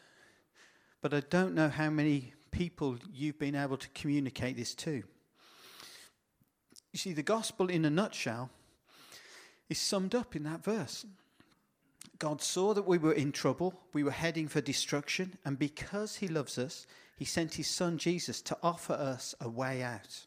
but 1.02 1.14
I 1.14 1.22
don't 1.22 1.56
know 1.56 1.70
how 1.70 1.90
many 1.90 2.34
people 2.52 2.98
you've 3.12 3.40
been 3.40 3.56
able 3.56 3.78
to 3.78 3.90
communicate 3.90 4.58
this 4.58 4.76
to. 4.76 5.04
You 6.92 7.00
see 7.00 7.14
the 7.14 7.24
gospel 7.24 7.70
in 7.70 7.86
a 7.86 7.90
nutshell 7.90 8.50
is 9.70 9.80
summed 9.80 10.14
up 10.14 10.36
in 10.36 10.44
that 10.44 10.64
verse. 10.64 11.06
God 12.20 12.42
saw 12.42 12.74
that 12.74 12.88
we 12.88 12.98
were 12.98 13.14
in 13.14 13.32
trouble, 13.32 13.74
we 13.92 14.04
were 14.04 14.12
heading 14.12 14.48
for 14.48 14.62
destruction, 14.62 15.38
and 15.44 15.58
because 15.58 16.18
He 16.18 16.28
loves 16.28 16.58
us, 16.58 16.86
He 17.18 17.26
sent 17.26 17.56
His 17.56 17.68
Son 17.68 17.98
Jesus 17.98 18.42
to 18.44 18.58
offer 18.64 18.94
us 18.94 19.36
a 19.42 19.50
way 19.50 19.82
out. 19.82 20.26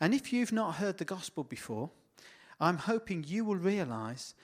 And 0.00 0.14
if 0.14 0.32
you've 0.32 0.52
not 0.52 0.76
heard 0.76 0.98
the 0.98 1.04
gospel 1.04 1.44
before, 1.44 1.90
I'm 2.60 2.78
hoping 2.78 3.24
you 3.26 3.44
will 3.44 3.56
realize 3.56 4.34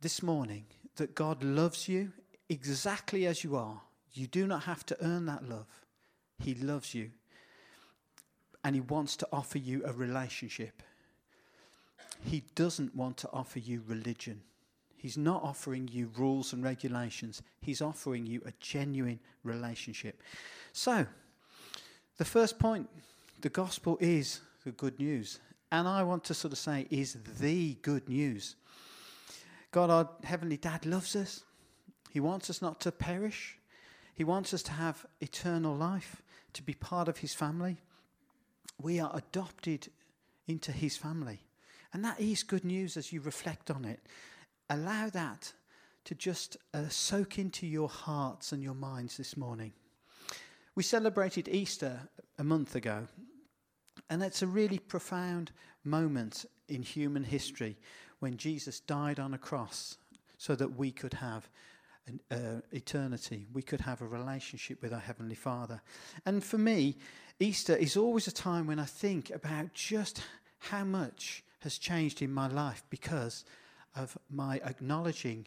this 0.00 0.22
morning 0.22 0.66
that 0.96 1.14
God 1.14 1.42
loves 1.42 1.88
you 1.88 2.12
exactly 2.48 3.26
as 3.26 3.42
you 3.42 3.56
are. 3.56 3.80
You 4.12 4.26
do 4.26 4.46
not 4.46 4.64
have 4.64 4.84
to 4.86 4.96
earn 5.00 5.26
that 5.26 5.48
love. 5.48 5.86
He 6.38 6.54
loves 6.54 6.94
you. 6.94 7.10
And 8.64 8.74
He 8.74 8.80
wants 8.80 9.16
to 9.16 9.28
offer 9.32 9.58
you 9.58 9.82
a 9.84 9.92
relationship. 9.92 10.82
He 12.24 12.44
doesn't 12.54 12.94
want 12.94 13.16
to 13.18 13.30
offer 13.32 13.58
you 13.58 13.82
religion. 13.86 14.42
He's 15.00 15.16
not 15.16 15.42
offering 15.42 15.88
you 15.90 16.10
rules 16.14 16.52
and 16.52 16.62
regulations. 16.62 17.40
He's 17.62 17.80
offering 17.80 18.26
you 18.26 18.42
a 18.44 18.52
genuine 18.60 19.18
relationship. 19.44 20.22
So, 20.74 21.06
the 22.18 22.24
first 22.26 22.58
point 22.58 22.86
the 23.40 23.48
gospel 23.48 23.96
is 23.98 24.40
the 24.62 24.72
good 24.72 24.98
news. 24.98 25.40
And 25.72 25.88
I 25.88 26.02
want 26.02 26.24
to 26.24 26.34
sort 26.34 26.52
of 26.52 26.58
say, 26.58 26.86
is 26.90 27.16
the 27.38 27.78
good 27.80 28.10
news. 28.10 28.56
God, 29.70 29.88
our 29.88 30.10
Heavenly 30.22 30.58
Dad, 30.58 30.84
loves 30.84 31.16
us. 31.16 31.44
He 32.10 32.20
wants 32.20 32.50
us 32.50 32.60
not 32.60 32.78
to 32.80 32.92
perish, 32.92 33.56
He 34.14 34.24
wants 34.24 34.52
us 34.52 34.62
to 34.64 34.72
have 34.72 35.06
eternal 35.22 35.74
life, 35.74 36.20
to 36.52 36.62
be 36.62 36.74
part 36.74 37.08
of 37.08 37.16
His 37.18 37.32
family. 37.32 37.78
We 38.78 39.00
are 39.00 39.16
adopted 39.16 39.88
into 40.46 40.72
His 40.72 40.98
family. 40.98 41.40
And 41.94 42.04
that 42.04 42.20
is 42.20 42.42
good 42.42 42.66
news 42.66 42.98
as 42.98 43.14
you 43.14 43.22
reflect 43.22 43.70
on 43.70 43.86
it 43.86 44.00
allow 44.70 45.10
that 45.10 45.52
to 46.04 46.14
just 46.14 46.56
uh, 46.72 46.88
soak 46.88 47.38
into 47.38 47.66
your 47.66 47.88
hearts 47.88 48.52
and 48.52 48.62
your 48.62 48.74
minds 48.74 49.16
this 49.16 49.36
morning. 49.36 49.72
We 50.74 50.82
celebrated 50.82 51.48
Easter 51.48 52.00
a 52.38 52.44
month 52.44 52.74
ago, 52.74 53.06
and 54.08 54.22
it's 54.22 54.42
a 54.42 54.46
really 54.46 54.78
profound 54.78 55.50
moment 55.84 56.46
in 56.68 56.82
human 56.82 57.24
history 57.24 57.76
when 58.20 58.36
Jesus 58.36 58.80
died 58.80 59.18
on 59.18 59.34
a 59.34 59.38
cross 59.38 59.98
so 60.38 60.54
that 60.54 60.78
we 60.78 60.90
could 60.90 61.14
have 61.14 61.48
an 62.06 62.20
uh, 62.30 62.60
eternity, 62.72 63.46
we 63.52 63.62
could 63.62 63.80
have 63.80 64.00
a 64.00 64.06
relationship 64.06 64.82
with 64.82 64.92
our 64.92 65.00
Heavenly 65.00 65.34
Father. 65.34 65.82
And 66.24 66.42
for 66.42 66.58
me, 66.58 66.96
Easter 67.38 67.76
is 67.76 67.96
always 67.96 68.26
a 68.26 68.32
time 68.32 68.66
when 68.66 68.78
I 68.78 68.84
think 68.84 69.30
about 69.30 69.74
just 69.74 70.22
how 70.58 70.84
much 70.84 71.42
has 71.60 71.78
changed 71.78 72.22
in 72.22 72.32
my 72.32 72.48
life 72.48 72.82
because 72.88 73.44
of 73.96 74.16
my 74.30 74.56
acknowledging 74.64 75.46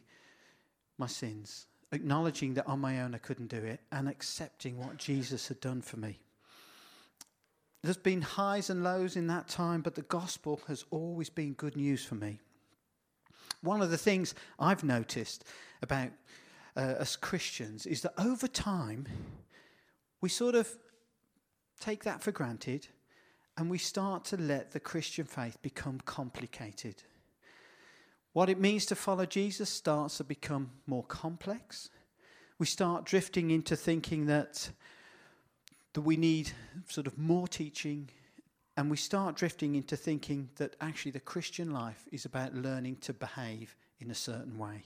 my 0.97 1.07
sins, 1.07 1.67
acknowledging 1.91 2.53
that 2.55 2.67
on 2.67 2.79
my 2.79 3.01
own 3.01 3.15
I 3.15 3.19
couldn't 3.19 3.47
do 3.47 3.57
it, 3.57 3.81
and 3.91 4.07
accepting 4.07 4.77
what 4.77 4.97
Jesus 4.97 5.47
had 5.47 5.59
done 5.59 5.81
for 5.81 5.97
me. 5.97 6.19
There's 7.81 7.97
been 7.97 8.21
highs 8.21 8.69
and 8.69 8.83
lows 8.83 9.15
in 9.15 9.27
that 9.27 9.49
time, 9.49 9.81
but 9.81 9.95
the 9.95 10.03
gospel 10.03 10.61
has 10.67 10.85
always 10.89 11.29
been 11.29 11.53
good 11.53 11.75
news 11.75 12.05
for 12.05 12.15
me. 12.15 12.39
One 13.61 13.81
of 13.81 13.91
the 13.91 13.97
things 13.97 14.35
I've 14.57 14.83
noticed 14.83 15.43
about 15.81 16.09
uh, 16.75 16.79
us 16.99 17.15
Christians 17.15 17.85
is 17.85 18.01
that 18.01 18.13
over 18.17 18.47
time, 18.47 19.05
we 20.21 20.29
sort 20.29 20.55
of 20.55 20.69
take 21.79 22.03
that 22.05 22.21
for 22.21 22.31
granted 22.31 22.87
and 23.57 23.69
we 23.69 23.77
start 23.77 24.25
to 24.25 24.37
let 24.37 24.71
the 24.71 24.79
Christian 24.79 25.25
faith 25.25 25.61
become 25.61 25.99
complicated. 26.05 27.03
What 28.33 28.49
it 28.49 28.59
means 28.59 28.87
to 28.87 28.95
follow 28.95 29.27
Jesus 29.27 29.69
starts 29.69 30.17
to 30.17 30.23
become 30.23 30.71
more 30.87 31.03
complex. 31.03 31.89
We 32.57 32.65
start 32.65 33.05
drifting 33.05 33.51
into 33.51 33.75
thinking 33.75 34.25
that, 34.25 34.71
that 35.93 36.01
we 36.01 36.17
need 36.17 36.51
sort 36.87 37.05
of 37.05 37.17
more 37.17 37.47
teaching, 37.47 38.09
and 38.75 38.89
we 38.89 38.97
start 38.97 39.35
drifting 39.35 39.75
into 39.75 39.95
thinking 39.95 40.49
that 40.55 40.75
actually 40.81 41.11
the 41.11 41.19
Christian 41.19 41.71
life 41.71 42.05
is 42.11 42.25
about 42.25 42.55
learning 42.55 42.97
to 43.01 43.13
behave 43.13 43.75
in 43.99 44.09
a 44.09 44.15
certain 44.15 44.57
way. 44.57 44.83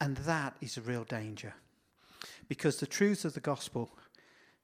And 0.00 0.16
that 0.18 0.56
is 0.62 0.78
a 0.78 0.82
real 0.82 1.04
danger. 1.04 1.54
Because 2.48 2.78
the 2.78 2.86
truths 2.86 3.26
of 3.26 3.34
the 3.34 3.40
gospel, 3.40 3.90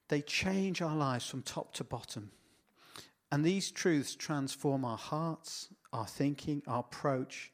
they 0.07 0.21
change 0.21 0.81
our 0.81 0.95
lives 0.95 1.27
from 1.27 1.43
top 1.43 1.73
to 1.75 1.83
bottom. 1.83 2.31
And 3.31 3.45
these 3.45 3.69
truths 3.71 4.15
transform 4.15 4.83
our 4.83 4.97
hearts, 4.97 5.69
our 5.93 6.05
thinking, 6.05 6.61
our 6.67 6.79
approach. 6.79 7.51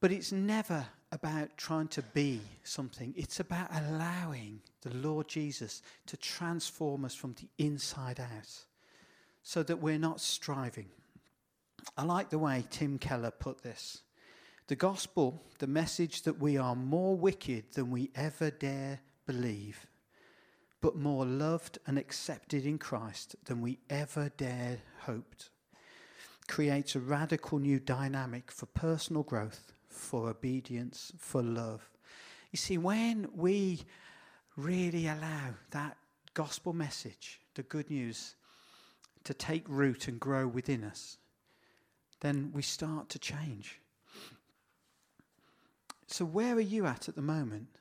But 0.00 0.12
it's 0.12 0.32
never 0.32 0.86
about 1.12 1.56
trying 1.56 1.88
to 1.88 2.02
be 2.02 2.40
something, 2.64 3.14
it's 3.16 3.40
about 3.40 3.68
allowing 3.72 4.60
the 4.82 4.94
Lord 4.94 5.28
Jesus 5.28 5.82
to 6.06 6.16
transform 6.16 7.04
us 7.04 7.14
from 7.14 7.34
the 7.34 7.48
inside 7.64 8.20
out 8.20 8.64
so 9.42 9.62
that 9.62 9.80
we're 9.80 9.98
not 9.98 10.20
striving. 10.20 10.86
I 11.96 12.02
like 12.02 12.30
the 12.30 12.38
way 12.38 12.64
Tim 12.70 12.98
Keller 12.98 13.30
put 13.30 13.62
this. 13.62 14.02
The 14.66 14.74
gospel, 14.74 15.40
the 15.60 15.68
message 15.68 16.22
that 16.22 16.40
we 16.40 16.56
are 16.56 16.74
more 16.74 17.16
wicked 17.16 17.72
than 17.74 17.90
we 17.90 18.10
ever 18.16 18.50
dare 18.50 19.00
believe, 19.24 19.86
but 20.80 20.96
more 20.96 21.24
loved 21.24 21.78
and 21.86 21.96
accepted 21.96 22.66
in 22.66 22.78
Christ 22.78 23.36
than 23.44 23.60
we 23.60 23.78
ever 23.88 24.30
dared 24.36 24.80
hoped 25.02 25.50
creates 26.46 26.94
a 26.94 27.00
radical 27.00 27.58
new 27.58 27.78
dynamic 27.78 28.50
for 28.50 28.66
personal 28.66 29.22
growth, 29.22 29.72
for 29.88 30.30
obedience, 30.30 31.12
for 31.18 31.42
love. 31.42 31.88
You 32.52 32.56
see, 32.56 32.78
when 32.78 33.28
we 33.34 33.82
really 34.56 35.06
allow 35.06 35.54
that 35.70 35.96
gospel 36.34 36.72
message, 36.72 37.40
the 37.54 37.62
good 37.62 37.90
news, 37.90 38.36
to 39.24 39.34
take 39.34 39.68
root 39.68 40.08
and 40.08 40.20
grow 40.20 40.46
within 40.46 40.84
us, 40.84 41.18
then 42.20 42.50
we 42.54 42.62
start 42.62 43.08
to 43.10 43.18
change. 43.18 43.80
So, 46.06 46.24
where 46.24 46.54
are 46.54 46.60
you 46.60 46.86
at 46.86 47.08
at 47.08 47.16
the 47.16 47.22
moment? 47.22 47.80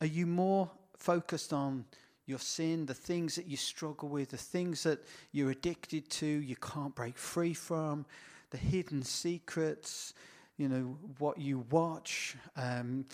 Are 0.00 0.06
you 0.06 0.26
more 0.26 0.70
focused 0.96 1.52
on 1.52 1.84
your 2.26 2.38
sin, 2.38 2.86
the 2.86 2.94
things 2.94 3.36
that 3.36 3.46
you 3.46 3.56
struggle 3.56 4.08
with, 4.08 4.30
the 4.30 4.36
things 4.36 4.82
that 4.82 5.00
you're 5.32 5.50
addicted 5.50 6.10
to, 6.10 6.26
you 6.26 6.56
can't 6.56 6.94
break 6.94 7.16
free 7.16 7.54
from, 7.54 8.04
the 8.50 8.56
hidden 8.56 9.02
secrets, 9.02 10.12
you 10.56 10.68
know, 10.68 10.96
what 11.18 11.38
you 11.38 11.64
watch, 11.70 12.36
um, 12.56 13.04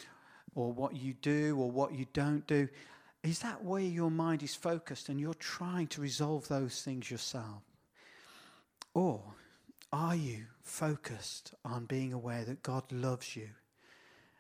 or 0.54 0.73
what 0.73 0.97
you 0.97 1.14
do, 1.14 1.57
or 1.59 1.71
what 1.71 1.92
you 1.92 2.07
don't 2.12 2.47
do. 2.47 2.69
Is 3.23 3.38
that 3.40 3.62
where 3.62 3.83
your 3.83 4.11
mind 4.11 4.42
is 4.42 4.54
focused 4.54 5.09
and 5.09 5.21
you're 5.21 5.35
trying 5.35 5.87
to 5.88 6.00
resolve 6.00 6.49
those 6.49 6.83
things 6.83 7.11
yourself? 7.11 7.62
Or 8.95 9.23
are 9.92 10.16
you 10.16 10.47
focused 10.62 11.54
on 11.64 11.85
being 11.85 12.12
aware 12.12 12.45
that 12.45 12.62
God 12.62 12.90
loves 12.90 13.37
you 13.37 13.49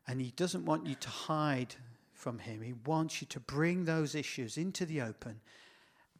and 0.06 0.20
He 0.20 0.32
doesn't 0.32 0.64
want 0.64 0.86
you 0.86 0.94
to 0.96 1.08
hide 1.08 1.74
from 2.22 2.38
Him? 2.38 2.62
He 2.62 2.74
wants 2.86 3.20
you 3.20 3.26
to 3.28 3.40
bring 3.40 3.84
those 3.84 4.14
issues 4.14 4.56
into 4.56 4.86
the 4.86 5.00
open 5.00 5.40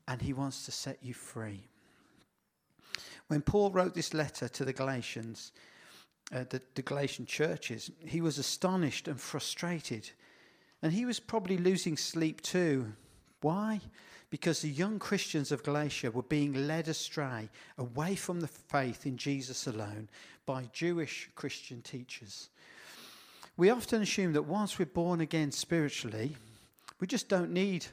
and 0.08 0.20
He 0.20 0.32
wants 0.32 0.64
to 0.64 0.72
set 0.72 0.98
you 1.00 1.14
free. 1.14 1.62
When 3.28 3.40
Paul 3.40 3.70
wrote 3.70 3.94
this 3.94 4.12
letter 4.12 4.48
to 4.48 4.64
the 4.64 4.72
Galatians, 4.72 5.52
uh, 6.34 6.44
the, 6.50 6.60
the 6.74 6.82
Galatian 6.82 7.24
churches, 7.24 7.90
he 8.04 8.20
was 8.20 8.36
astonished 8.38 9.06
and 9.06 9.20
frustrated. 9.20 10.10
And 10.82 10.92
he 10.92 11.06
was 11.06 11.20
probably 11.20 11.56
losing 11.56 11.96
sleep 11.96 12.42
too. 12.42 12.92
Why? 13.40 13.80
Because 14.28 14.60
the 14.60 14.68
young 14.68 14.98
Christians 14.98 15.52
of 15.52 15.62
Galatia 15.62 16.10
were 16.10 16.22
being 16.22 16.66
led 16.66 16.88
astray 16.88 17.48
away 17.78 18.16
from 18.16 18.40
the 18.40 18.48
faith 18.48 19.06
in 19.06 19.16
Jesus 19.16 19.66
alone 19.66 20.08
by 20.46 20.64
Jewish 20.72 21.30
Christian 21.36 21.80
teachers. 21.80 22.48
We 23.56 23.68
often 23.68 24.00
assume 24.00 24.32
that 24.32 24.44
once 24.44 24.78
we're 24.78 24.86
born 24.86 25.20
again 25.20 25.52
spiritually, 25.52 26.36
we 27.00 27.06
just 27.06 27.28
don't 27.28 27.52
need 27.52 27.86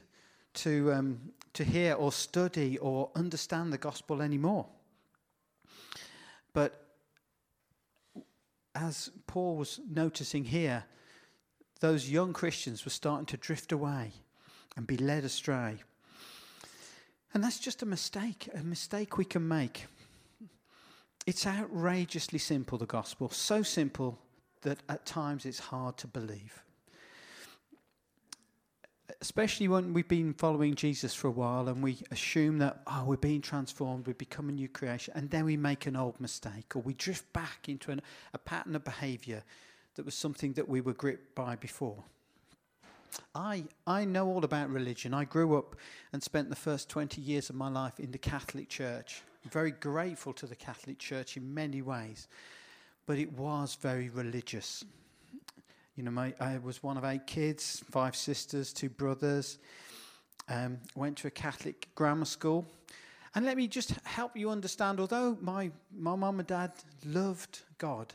to, 0.54 0.92
um, 0.92 1.20
to 1.52 1.64
hear 1.64 1.94
or 1.94 2.12
study 2.12 2.78
or 2.78 3.10
understand 3.14 3.72
the 3.72 3.78
gospel 3.78 4.22
anymore. 4.22 4.66
But 6.54 6.82
as 8.74 9.10
Paul 9.26 9.56
was 9.56 9.80
noticing 9.88 10.44
here, 10.44 10.84
those 11.80 12.08
young 12.08 12.32
Christians 12.32 12.84
were 12.84 12.90
starting 12.90 13.26
to 13.26 13.36
drift 13.36 13.72
away 13.72 14.12
and 14.76 14.86
be 14.86 14.96
led 14.96 15.24
astray. 15.24 15.82
And 17.34 17.44
that's 17.44 17.60
just 17.60 17.82
a 17.82 17.86
mistake, 17.86 18.48
a 18.54 18.62
mistake 18.62 19.18
we 19.18 19.24
can 19.24 19.46
make. 19.46 19.86
It's 21.26 21.46
outrageously 21.46 22.38
simple, 22.38 22.78
the 22.78 22.86
gospel, 22.86 23.28
so 23.28 23.62
simple 23.62 24.18
that 24.62 24.78
at 24.88 25.06
times 25.06 25.46
it's 25.46 25.58
hard 25.58 25.96
to 25.98 26.06
believe 26.06 26.62
especially 29.20 29.68
when 29.68 29.92
we've 29.92 30.08
been 30.08 30.32
following 30.32 30.74
Jesus 30.74 31.14
for 31.14 31.28
a 31.28 31.32
while 31.32 31.68
and 31.68 31.82
we 31.82 31.98
assume 32.10 32.58
that, 32.58 32.80
oh, 32.86 33.04
we're 33.04 33.16
being 33.16 33.40
transformed, 33.40 34.06
we 34.06 34.12
become 34.14 34.48
a 34.48 34.52
new 34.52 34.68
creation, 34.68 35.12
and 35.16 35.30
then 35.30 35.44
we 35.44 35.56
make 35.56 35.86
an 35.86 35.96
old 35.96 36.18
mistake 36.20 36.74
or 36.74 36.80
we 36.80 36.94
drift 36.94 37.30
back 37.32 37.68
into 37.68 37.90
an, 37.90 38.00
a 38.32 38.38
pattern 38.38 38.74
of 38.76 38.84
behavior 38.84 39.42
that 39.94 40.04
was 40.04 40.14
something 40.14 40.52
that 40.54 40.68
we 40.68 40.80
were 40.80 40.94
gripped 40.94 41.34
by 41.34 41.56
before. 41.56 42.02
I, 43.34 43.64
I 43.86 44.04
know 44.04 44.28
all 44.28 44.44
about 44.44 44.70
religion. 44.70 45.12
I 45.12 45.24
grew 45.24 45.58
up 45.58 45.74
and 46.12 46.22
spent 46.22 46.48
the 46.48 46.56
first 46.56 46.88
20 46.88 47.20
years 47.20 47.50
of 47.50 47.56
my 47.56 47.68
life 47.68 47.98
in 47.98 48.12
the 48.12 48.18
Catholic 48.18 48.68
Church. 48.68 49.22
I'm 49.44 49.50
very 49.50 49.72
grateful 49.72 50.32
to 50.34 50.46
the 50.46 50.54
Catholic 50.54 50.98
Church 50.98 51.36
in 51.36 51.52
many 51.52 51.82
ways, 51.82 52.28
but 53.10 53.18
it 53.18 53.32
was 53.32 53.74
very 53.74 54.08
religious. 54.08 54.84
You 55.96 56.04
know, 56.04 56.12
my, 56.12 56.32
I 56.38 56.58
was 56.58 56.80
one 56.80 56.96
of 56.96 57.02
eight 57.02 57.26
kids, 57.26 57.82
five 57.90 58.14
sisters, 58.14 58.72
two 58.72 58.88
brothers. 58.88 59.58
Um, 60.48 60.78
went 60.94 61.16
to 61.18 61.26
a 61.26 61.30
Catholic 61.32 61.88
grammar 61.96 62.24
school. 62.24 62.64
And 63.34 63.44
let 63.44 63.56
me 63.56 63.66
just 63.66 63.90
help 64.04 64.36
you 64.36 64.48
understand 64.48 65.00
although 65.00 65.36
my, 65.40 65.72
my 65.92 66.14
mum 66.14 66.38
and 66.38 66.46
dad 66.46 66.70
loved 67.04 67.62
God, 67.78 68.14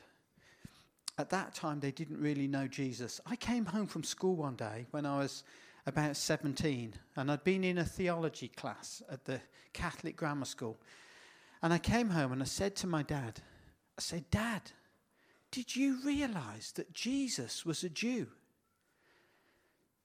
at 1.18 1.30
that 1.30 1.54
time 1.54 1.82
they 1.82 1.92
didn't 1.92 2.22
really 2.22 2.48
know 2.48 2.66
Jesus. 2.66 3.20
I 3.26 3.36
came 3.36 3.66
home 3.66 3.88
from 3.88 4.02
school 4.02 4.38
one 4.38 4.56
day 4.56 4.86
when 4.92 5.06
I 5.06 5.18
was 5.18 5.44
about 5.86 6.16
17, 6.16 6.94
and 7.18 7.30
I'd 7.30 7.44
been 7.44 7.66
in 7.66 7.80
a 7.80 7.84
theology 7.84 8.48
class 8.48 9.04
at 9.12 9.26
the 9.26 9.42
Catholic 9.74 10.16
grammar 10.16 10.46
school. 10.46 10.78
And 11.62 11.74
I 11.74 11.80
came 11.80 12.12
home 12.12 12.32
and 12.32 12.42
I 12.42 12.46
said 12.46 12.78
to 12.78 12.88
my 12.88 13.04
dad, 13.04 13.42
I 13.98 14.02
said, 14.02 14.30
Dad, 14.30 14.62
did 15.56 15.74
you 15.74 15.98
realize 16.04 16.74
that 16.76 16.94
Jesus 16.94 17.66
was 17.66 17.82
a 17.86 17.90
Jew? 17.90 18.28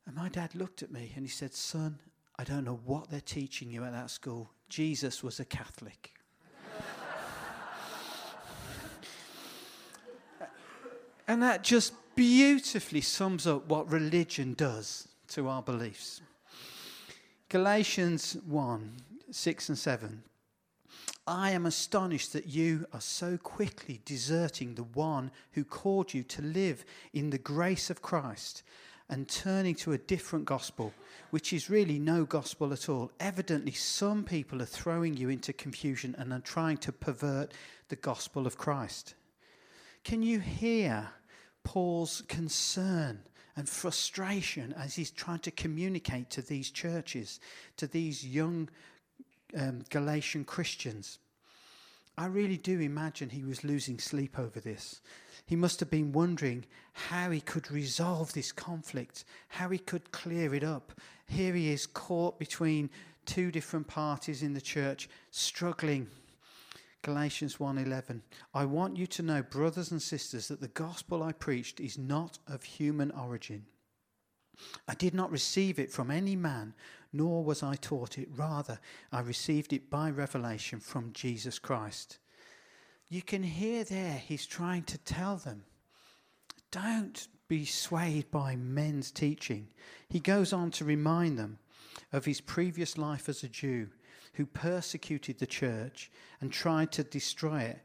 And 0.07 0.15
my 0.15 0.29
dad 0.29 0.55
looked 0.55 0.85
at 0.85 0.93
me 0.93 1.11
and 1.17 1.25
he 1.25 1.29
said, 1.29 1.53
Son, 1.53 1.99
I 2.39 2.45
don't 2.45 2.63
know 2.63 2.79
what 2.85 3.11
they're 3.11 3.21
teaching 3.21 3.69
you 3.69 3.83
at 3.83 3.91
that 3.91 4.11
school. 4.11 4.53
Jesus 4.69 5.25
was 5.25 5.41
a 5.41 5.45
Catholic. 5.45 6.13
and 11.27 11.43
that 11.43 11.65
just 11.65 11.95
beautifully 12.15 13.01
sums 13.01 13.49
up 13.49 13.67
what 13.67 13.91
religion 13.91 14.55
does 14.55 15.09
to 15.31 15.49
our 15.49 15.63
beliefs. 15.63 16.21
Galatians 17.49 18.37
1 18.47 18.93
6 19.33 19.69
and 19.69 19.79
7. 19.79 20.23
I 21.31 21.53
am 21.53 21.65
astonished 21.65 22.33
that 22.33 22.49
you 22.49 22.87
are 22.93 23.01
so 23.01 23.39
quickly 23.39 24.01
deserting 24.05 24.75
the 24.75 24.83
one 24.83 25.31
who 25.53 25.63
called 25.63 26.13
you 26.13 26.25
to 26.25 26.43
live 26.43 26.85
in 27.13 27.31
the 27.31 27.39
grace 27.39 27.89
of 27.89 28.03
Christ 28.03 28.65
and 29.09 29.29
turning 29.29 29.77
to 29.77 29.93
a 29.93 29.99
different 29.99 30.45
gospel, 30.45 30.93
which 31.31 31.53
is 31.53 31.71
really 31.71 32.01
no 32.01 32.25
gospel 32.25 32.73
at 32.73 32.89
all. 32.89 33.13
Evidently, 33.21 33.71
some 33.71 34.25
people 34.25 34.61
are 34.61 34.67
throwing 34.67 35.17
you 35.17 35.29
into 35.29 35.53
confusion 35.53 36.17
and 36.19 36.33
are 36.33 36.41
trying 36.41 36.79
to 36.79 36.91
pervert 36.91 37.55
the 37.91 37.97
gospel 37.97 38.45
of 38.45 38.59
Christ. 38.59 39.15
Can 40.03 40.25
you 40.25 40.41
hear 40.41 41.11
Paul's 41.63 42.25
concern 42.27 43.21
and 43.55 43.69
frustration 43.69 44.73
as 44.73 44.97
he's 44.97 45.13
trying 45.13 45.41
to 45.41 45.53
communicate 45.53 46.29
to 46.31 46.43
these 46.43 46.73
churches, 46.73 47.39
to 47.77 47.87
these 47.87 48.27
young 48.27 48.69
um, 49.57 49.83
Galatian 49.91 50.45
Christians. 50.45 51.19
I 52.19 52.27
really 52.27 52.57
do 52.57 52.81
imagine 52.81 53.31
he 53.31 53.45
was 53.45 53.65
losing 53.65 53.99
sleep 53.99 54.39
over 54.39 54.61
this. 54.61 55.01
He 55.47 55.57
must 55.57 55.81
have 55.81 55.91
been 55.91 56.13
wondering 56.13 56.67
how 56.93 57.31
he 57.31 57.41
could 57.41 57.71
resolve 57.71 58.33
this 58.33 58.53
conflict, 58.53 59.25
how 59.49 59.71
he 59.71 59.79
could 59.79 60.13
clear 60.13 60.55
it 60.55 60.63
up. 60.63 60.93
Here 61.27 61.55
he 61.55 61.71
is 61.73 61.87
caught 61.87 62.39
between 62.39 62.91
two 63.25 63.51
different 63.51 63.87
parties 63.87 64.43
in 64.43 64.53
the 64.53 64.61
church, 64.61 65.09
struggling. 65.31 66.09
Galatians 67.03 67.57
1:11 67.59 68.21
I 68.53 68.67
want 68.67 68.99
you 68.99 69.07
to 69.07 69.23
know 69.23 69.43
brothers 69.43 69.91
and 69.91 70.03
sisters 70.03 70.49
that 70.49 70.61
the 70.61 70.69
gospel 70.69 71.23
I 71.23 71.33
preached 71.33 71.81
is 71.81 71.97
not 71.97 72.39
of 72.47 72.63
human 72.63 73.11
origin. 73.13 73.65
I 74.87 74.95
did 74.95 75.15
not 75.15 75.31
receive 75.31 75.79
it 75.79 75.91
from 75.91 76.11
any 76.11 76.37
man, 76.37 76.75
nor 77.13 77.45
was 77.45 77.63
I 77.63 77.75
taught 77.75 78.19
it. 78.19 78.29
Rather, 78.31 78.79
I 79.13 79.21
received 79.21 79.73
it 79.73 79.91
by 79.91 80.11
revelation 80.11 80.81
from 80.81 81.13
Jesus 81.13 81.59
Christ. 81.59 82.19
You 83.09 83.23
can 83.23 83.43
hear 83.43 83.85
there, 83.85 84.19
he's 84.19 84.47
trying 84.47 84.85
to 84.85 84.99
tell 84.99 85.37
them 85.37 85.65
don't 86.71 87.27
be 87.49 87.65
swayed 87.65 88.31
by 88.31 88.55
men's 88.55 89.11
teaching. 89.11 89.69
He 90.09 90.21
goes 90.21 90.53
on 90.53 90.71
to 90.73 90.85
remind 90.85 91.37
them 91.37 91.59
of 92.13 92.25
his 92.25 92.41
previous 92.41 92.97
life 92.97 93.29
as 93.29 93.43
a 93.43 93.49
Jew 93.49 93.89
who 94.35 94.47
persecuted 94.47 95.39
the 95.39 95.47
church 95.47 96.11
and 96.41 96.53
tried 96.53 96.93
to 96.93 97.03
destroy 97.03 97.63
it. 97.63 97.81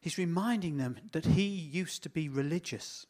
He's 0.00 0.18
reminding 0.18 0.76
them 0.76 0.98
that 1.12 1.24
he 1.24 1.46
used 1.46 2.02
to 2.02 2.10
be 2.10 2.28
religious. 2.28 3.06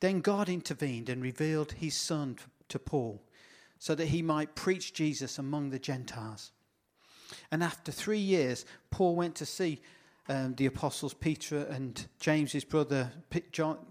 Then 0.00 0.20
God 0.20 0.48
intervened 0.48 1.08
and 1.08 1.22
revealed 1.22 1.72
his 1.72 1.94
son 1.94 2.36
to 2.68 2.78
Paul 2.78 3.22
so 3.80 3.94
that 3.94 4.06
he 4.06 4.22
might 4.22 4.54
preach 4.54 4.92
Jesus 4.92 5.38
among 5.38 5.70
the 5.70 5.78
Gentiles. 5.78 6.52
And 7.50 7.64
after 7.64 7.90
three 7.90 8.18
years, 8.18 8.66
Paul 8.90 9.16
went 9.16 9.34
to 9.36 9.46
see 9.46 9.80
um, 10.28 10.54
the 10.54 10.66
apostles 10.66 11.14
Peter 11.14 11.64
and 11.64 12.06
James, 12.20 12.52
his 12.52 12.64
brother, 12.64 13.10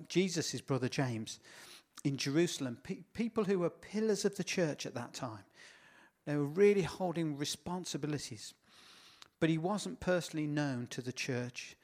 Jesus' 0.07 0.61
brother 0.61 0.87
James, 0.87 1.39
in 2.03 2.17
Jerusalem. 2.17 2.77
Pe- 2.83 3.01
people 3.13 3.43
who 3.43 3.59
were 3.59 3.71
pillars 3.71 4.25
of 4.25 4.37
the 4.37 4.43
church 4.43 4.85
at 4.85 4.93
that 4.93 5.13
time. 5.13 5.43
They 6.25 6.35
were 6.35 6.45
really 6.45 6.83
holding 6.83 7.35
responsibilities. 7.35 8.53
But 9.39 9.49
he 9.49 9.57
wasn't 9.57 9.99
personally 9.99 10.45
known 10.45 10.85
to 10.91 11.01
the 11.01 11.11
church 11.11 11.75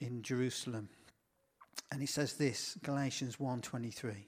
in 0.00 0.22
Jerusalem. 0.22 0.88
And 1.92 2.00
he 2.00 2.06
says 2.06 2.34
this, 2.34 2.76
Galatians 2.82 3.36
1:23 3.36 4.26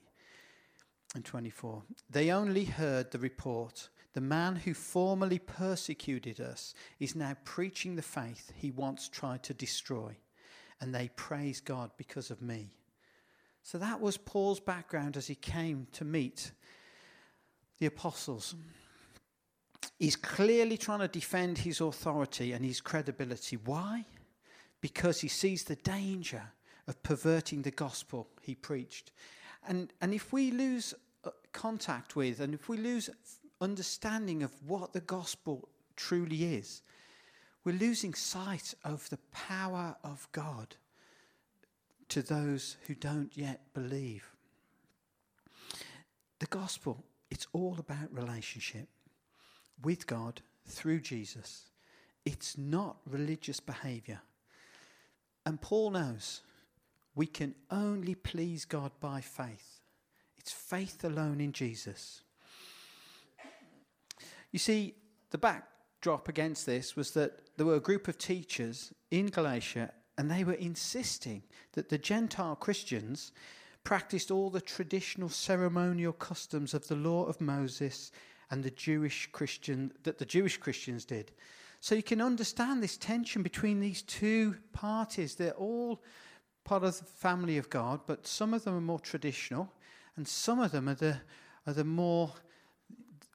and 1.14 1.24
24. 1.24 1.82
They 2.08 2.30
only 2.30 2.64
heard 2.64 3.10
the 3.10 3.18
report. 3.18 3.88
The 4.12 4.20
man 4.20 4.56
who 4.56 4.74
formerly 4.74 5.38
persecuted 5.38 6.40
us 6.40 6.74
is 6.98 7.14
now 7.14 7.36
preaching 7.44 7.96
the 7.96 8.02
faith 8.02 8.52
he 8.56 8.70
once 8.70 9.08
tried 9.08 9.42
to 9.44 9.54
destroy, 9.54 10.16
and 10.80 10.94
they 10.94 11.10
praise 11.16 11.60
God 11.60 11.90
because 11.96 12.30
of 12.30 12.42
me. 12.42 12.74
So 13.62 13.78
that 13.78 14.00
was 14.00 14.16
Paul's 14.16 14.60
background 14.60 15.16
as 15.16 15.26
he 15.26 15.34
came 15.34 15.86
to 15.92 16.04
meet 16.04 16.52
the 17.78 17.86
apostles. 17.86 18.54
He's 19.98 20.16
clearly 20.16 20.76
trying 20.76 21.00
to 21.00 21.08
defend 21.08 21.58
his 21.58 21.80
authority 21.80 22.52
and 22.52 22.64
his 22.64 22.80
credibility. 22.80 23.56
Why? 23.56 24.06
Because 24.80 25.20
he 25.20 25.28
sees 25.28 25.64
the 25.64 25.76
danger 25.76 26.42
of 26.88 27.02
perverting 27.02 27.62
the 27.62 27.70
gospel 27.70 28.28
he 28.40 28.54
preached. 28.54 29.12
And, 29.66 29.92
and 30.00 30.14
if 30.14 30.32
we 30.32 30.50
lose 30.50 30.94
uh, 31.24 31.30
contact 31.52 32.16
with, 32.16 32.40
and 32.40 32.54
if 32.54 32.68
we 32.68 32.76
lose 32.76 33.10
understanding 33.60 34.42
of 34.42 34.52
what 34.66 34.92
the 34.92 35.00
gospel 35.00 35.68
truly 35.96 36.54
is, 36.54 36.82
we're 37.64 37.76
losing 37.76 38.14
sight 38.14 38.74
of 38.84 39.08
the 39.10 39.18
power 39.32 39.96
of 40.02 40.26
God 40.32 40.76
to 42.08 42.22
those 42.22 42.76
who 42.86 42.94
don't 42.94 43.36
yet 43.36 43.60
believe. 43.74 44.30
The 46.38 46.46
gospel, 46.46 47.04
it's 47.30 47.46
all 47.52 47.76
about 47.78 48.12
relationship 48.12 48.88
with 49.82 50.06
God 50.06 50.40
through 50.66 51.00
Jesus. 51.00 51.66
It's 52.24 52.56
not 52.56 52.96
religious 53.06 53.60
behavior. 53.60 54.20
And 55.44 55.60
Paul 55.60 55.90
knows 55.90 56.42
we 57.14 57.26
can 57.26 57.54
only 57.70 58.14
please 58.14 58.64
God 58.64 58.92
by 59.00 59.20
faith. 59.20 59.80
It's 60.38 60.52
faith 60.52 61.04
alone 61.04 61.40
in 61.40 61.52
Jesus. 61.52 62.22
You 64.52 64.58
see, 64.58 64.94
the 65.30 65.38
backdrop 65.38 66.28
against 66.28 66.66
this 66.66 66.96
was 66.96 67.12
that 67.12 67.56
there 67.56 67.66
were 67.66 67.76
a 67.76 67.80
group 67.80 68.08
of 68.08 68.18
teachers 68.18 68.92
in 69.10 69.26
Galatia, 69.26 69.92
and 70.16 70.30
they 70.30 70.44
were 70.44 70.54
insisting 70.54 71.42
that 71.72 71.88
the 71.88 71.98
Gentile 71.98 72.56
Christians 72.56 73.32
practiced 73.84 74.30
all 74.30 74.50
the 74.50 74.60
traditional 74.60 75.28
ceremonial 75.28 76.12
customs 76.12 76.74
of 76.74 76.88
the 76.88 76.96
law 76.96 77.24
of 77.24 77.40
Moses 77.40 78.12
and 78.50 78.62
the 78.62 78.70
Jewish 78.70 79.28
Christian 79.32 79.92
that 80.02 80.18
the 80.18 80.24
Jewish 80.24 80.56
Christians 80.58 81.04
did. 81.04 81.32
So 81.80 81.94
you 81.94 82.02
can 82.02 82.20
understand 82.20 82.82
this 82.82 82.96
tension 82.96 83.42
between 83.42 83.80
these 83.80 84.02
two 84.02 84.56
parties. 84.72 85.34
They're 85.34 85.52
all 85.52 86.02
part 86.64 86.84
of 86.84 86.98
the 86.98 87.04
family 87.04 87.58
of 87.58 87.70
God, 87.70 88.00
but 88.06 88.26
some 88.26 88.54
of 88.54 88.64
them 88.64 88.74
are 88.74 88.80
more 88.80 89.00
traditional, 89.00 89.72
and 90.16 90.26
some 90.26 90.60
of 90.60 90.72
them 90.72 90.88
are 90.88 90.94
the 90.94 91.20
are 91.66 91.72
the 91.72 91.84
more 91.84 92.32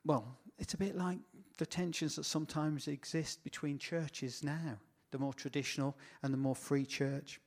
well, 0.06 0.38
it's 0.60 0.74
a 0.74 0.78
bit 0.78 0.96
like 0.96 1.18
the 1.58 1.66
tensions 1.66 2.16
that 2.16 2.26
sometimes 2.26 2.88
exist 2.88 3.44
between 3.44 3.78
churches 3.78 4.44
now, 4.44 4.78
the 5.12 5.18
more 5.18 5.34
traditional 5.34 5.98
and 6.22 6.34
the 6.34 6.38
more 6.38 6.56
free 6.56 6.86
church. 6.86 7.40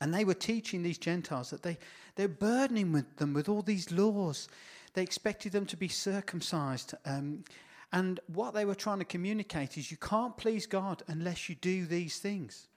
And 0.00 0.12
they 0.12 0.24
were 0.24 0.34
teaching 0.34 0.82
these 0.82 0.98
Gentiles 0.98 1.50
that 1.50 1.62
they, 1.62 1.78
they're 2.16 2.28
burdening 2.28 2.92
with 2.92 3.16
them 3.16 3.32
with 3.32 3.48
all 3.48 3.62
these 3.62 3.90
laws. 3.90 4.48
They 4.94 5.02
expected 5.02 5.52
them 5.52 5.66
to 5.66 5.76
be 5.76 5.88
circumcised. 5.88 6.94
Um, 7.04 7.44
and 7.92 8.20
what 8.26 8.54
they 8.54 8.64
were 8.64 8.74
trying 8.74 8.98
to 8.98 9.04
communicate 9.04 9.78
is 9.78 9.90
you 9.90 9.96
can't 9.96 10.36
please 10.36 10.66
God 10.66 11.02
unless 11.08 11.48
you 11.48 11.54
do 11.54 11.86
these 11.86 12.18
things. 12.18 12.68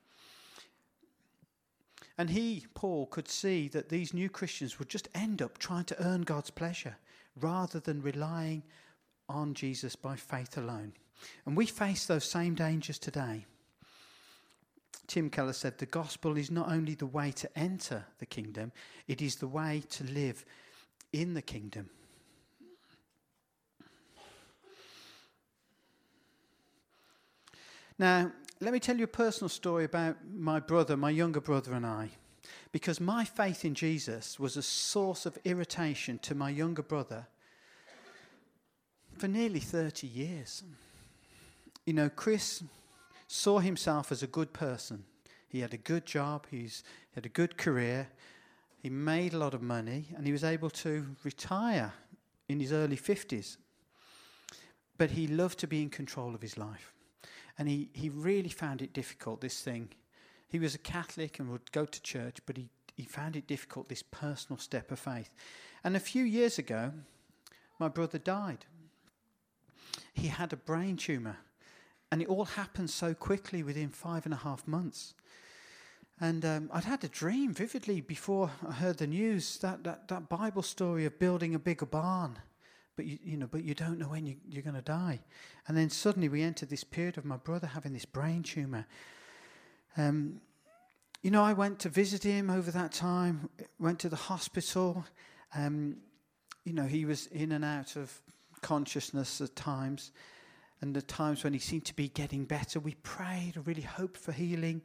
And 2.22 2.30
he, 2.30 2.68
Paul, 2.76 3.08
could 3.08 3.28
see 3.28 3.68
that 3.70 3.90
these 3.90 4.14
new 4.14 4.30
Christians 4.30 4.78
would 4.78 4.90
just 4.90 5.08
end 5.16 5.42
up 5.42 5.58
trying 5.58 5.86
to 5.86 6.06
earn 6.06 6.22
God's 6.22 6.52
pleasure 6.52 6.96
rather 7.36 7.80
than 7.80 8.04
relying 8.04 8.62
on 9.28 9.56
Jesus 9.56 9.96
by 9.96 10.16
faith 10.18 10.56
alone. 10.56 10.94
And 11.48 11.58
we 11.58 11.66
face 11.66 12.06
those 12.06 12.24
same 12.24 12.54
dangers 12.54 13.00
today. 13.00 13.48
Tim 15.08 15.32
Keller 15.32 15.54
said 15.54 15.80
the 15.80 15.88
gospel 15.88 16.38
is 16.38 16.52
not 16.52 16.72
only 16.72 16.94
the 16.94 17.08
way 17.08 17.32
to 17.32 17.58
enter 17.58 18.06
the 18.20 18.28
kingdom, 18.28 18.72
it 19.08 19.20
is 19.20 19.38
the 19.38 19.48
way 19.48 19.82
to 19.90 20.04
live 20.04 20.46
in 21.12 21.34
the 21.34 21.42
kingdom. 21.42 21.90
Now, 27.98 28.32
let 28.62 28.74
me 28.74 28.80
tell 28.80 28.96
you 28.96 29.06
a 29.06 29.08
personal 29.08 29.50
story 29.50 29.86
about 29.86 30.18
my 30.32 30.60
brother, 30.60 30.96
my 30.96 31.10
younger 31.10 31.42
brother, 31.42 31.74
and 31.74 31.84
I. 31.86 32.10
Because 32.72 33.00
my 33.02 33.26
faith 33.26 33.66
in 33.66 33.74
Jesus 33.74 34.40
was 34.40 34.56
a 34.56 34.62
source 34.62 35.26
of 35.26 35.38
irritation 35.44 36.20
to 36.20 36.36
my 36.36 36.52
younger 36.52 36.84
brother 36.84 37.26
for 39.18 39.28
nearly 39.28 39.60
30 39.60 40.06
years. 40.06 40.64
You 41.86 41.94
know, 41.94 42.10
Chris 42.10 42.64
saw 43.28 43.60
himself 43.60 44.12
as 44.12 44.22
a 44.22 44.28
good 44.28 44.54
person. 44.54 45.06
He 45.50 45.62
had 45.62 45.74
a 45.74 45.78
good 45.78 46.06
job, 46.06 46.46
he's, 46.52 46.84
he 47.10 47.16
had 47.16 47.26
a 47.26 47.30
good 47.30 47.58
career, 47.58 48.10
he 48.78 48.90
made 48.90 49.34
a 49.34 49.38
lot 49.38 49.56
of 49.56 49.62
money, 49.62 50.08
and 50.16 50.26
he 50.26 50.32
was 50.32 50.44
able 50.44 50.70
to 50.70 51.08
retire 51.24 51.94
in 52.48 52.60
his 52.60 52.72
early 52.72 52.96
50s. 52.96 53.58
But 54.98 55.12
he 55.12 55.26
loved 55.26 55.58
to 55.60 55.68
be 55.68 55.82
in 55.82 55.90
control 55.90 56.36
of 56.36 56.42
his 56.42 56.58
life. 56.58 56.94
And 57.58 57.68
he, 57.68 57.90
he 57.94 58.10
really 58.10 58.50
found 58.50 58.82
it 58.82 58.94
difficult, 58.94 59.42
this 59.42 59.62
thing. 59.62 59.90
He 60.48 60.60
was 60.60 60.76
a 60.76 60.80
Catholic 60.80 61.40
and 61.40 61.50
would 61.50 61.72
go 61.72 61.86
to 61.86 62.02
church, 62.02 62.38
but 62.46 62.58
he, 62.58 62.70
he 62.96 63.04
found 63.04 63.36
it 63.36 63.48
difficult, 63.48 63.90
this 63.90 64.04
personal 64.04 64.60
step 64.60 64.92
of 64.92 65.00
faith. 65.00 65.30
And 65.84 65.96
a 65.96 66.00
few 66.00 66.24
years 66.24 66.58
ago, 66.58 66.92
my 67.80 67.88
brother 67.88 68.18
died 68.18 68.66
he 70.14 70.28
had 70.28 70.54
a 70.54 70.58
brain 70.58 70.98
tumour. 70.98 71.38
And 72.12 72.22
it 72.22 72.28
all 72.28 72.46
happened 72.46 72.90
so 72.90 73.14
quickly 73.14 73.64
within 73.64 73.90
five 73.90 74.26
and 74.26 74.34
a 74.34 74.38
half 74.38 74.68
months. 74.68 75.14
And 76.20 76.44
um, 76.46 76.70
I'd 76.74 76.84
had 76.84 77.04
a 77.04 77.08
dream 77.08 77.54
vividly 77.54 78.02
before 78.02 78.52
I 78.68 78.74
heard 78.74 78.98
the 78.98 79.08
news 79.08 79.58
that, 79.60 79.84
that, 79.86 80.08
that 80.10 80.30
Bible 80.30 80.62
story 80.62 81.06
of 81.06 81.18
building 81.18 81.56
a 81.56 81.60
bigger 81.60 81.86
barn. 81.86 82.38
But 83.02 83.08
you, 83.08 83.18
you 83.26 83.38
know, 83.38 83.48
but 83.48 83.64
you 83.64 83.74
don't 83.74 83.98
know 83.98 84.10
when 84.10 84.28
you, 84.28 84.36
you're 84.48 84.62
going 84.62 84.76
to 84.76 84.82
die. 84.84 85.22
And 85.68 85.76
then 85.76 85.90
suddenly 85.90 86.30
we 86.30 86.44
entered 86.44 86.70
this 86.70 86.84
period 86.84 87.18
of 87.18 87.26
my 87.26 87.38
brother 87.38 87.66
having 87.66 87.94
this 87.94 88.06
brain 88.06 88.44
tumour. 88.44 88.86
Um, 89.98 90.40
you 91.24 91.32
know, 91.32 91.42
I 91.42 91.54
went 91.54 91.80
to 91.80 91.90
visit 91.90 92.22
him 92.22 92.52
over 92.52 92.70
that 92.70 92.92
time, 92.92 93.50
went 93.80 93.98
to 94.02 94.10
the 94.10 94.16
hospital. 94.16 95.04
Um, 95.56 95.98
you 96.64 96.74
know, 96.74 96.84
he 96.84 97.06
was 97.06 97.26
in 97.26 97.54
and 97.54 97.66
out 97.66 97.96
of 97.96 98.22
consciousness 98.62 99.42
at 99.42 99.56
times, 99.56 100.12
and 100.82 100.96
the 100.96 101.02
times 101.02 101.44
when 101.44 101.54
he 101.54 101.60
seemed 101.60 101.86
to 101.86 101.96
be 101.96 102.10
getting 102.10 102.46
better, 102.46 102.80
we 102.80 102.94
prayed, 103.02 103.54
really 103.66 103.82
hoped 103.82 104.20
for 104.20 104.32
healing, 104.32 104.84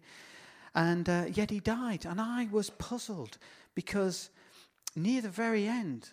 and 0.75 1.07
uh, 1.07 1.25
yet 1.31 1.51
he 1.51 1.61
died. 1.61 2.07
And 2.07 2.19
I 2.19 2.49
was 2.51 2.71
puzzled 2.71 3.37
because 3.75 4.31
near 4.95 5.21
the 5.21 5.29
very 5.29 5.67
end, 5.67 6.09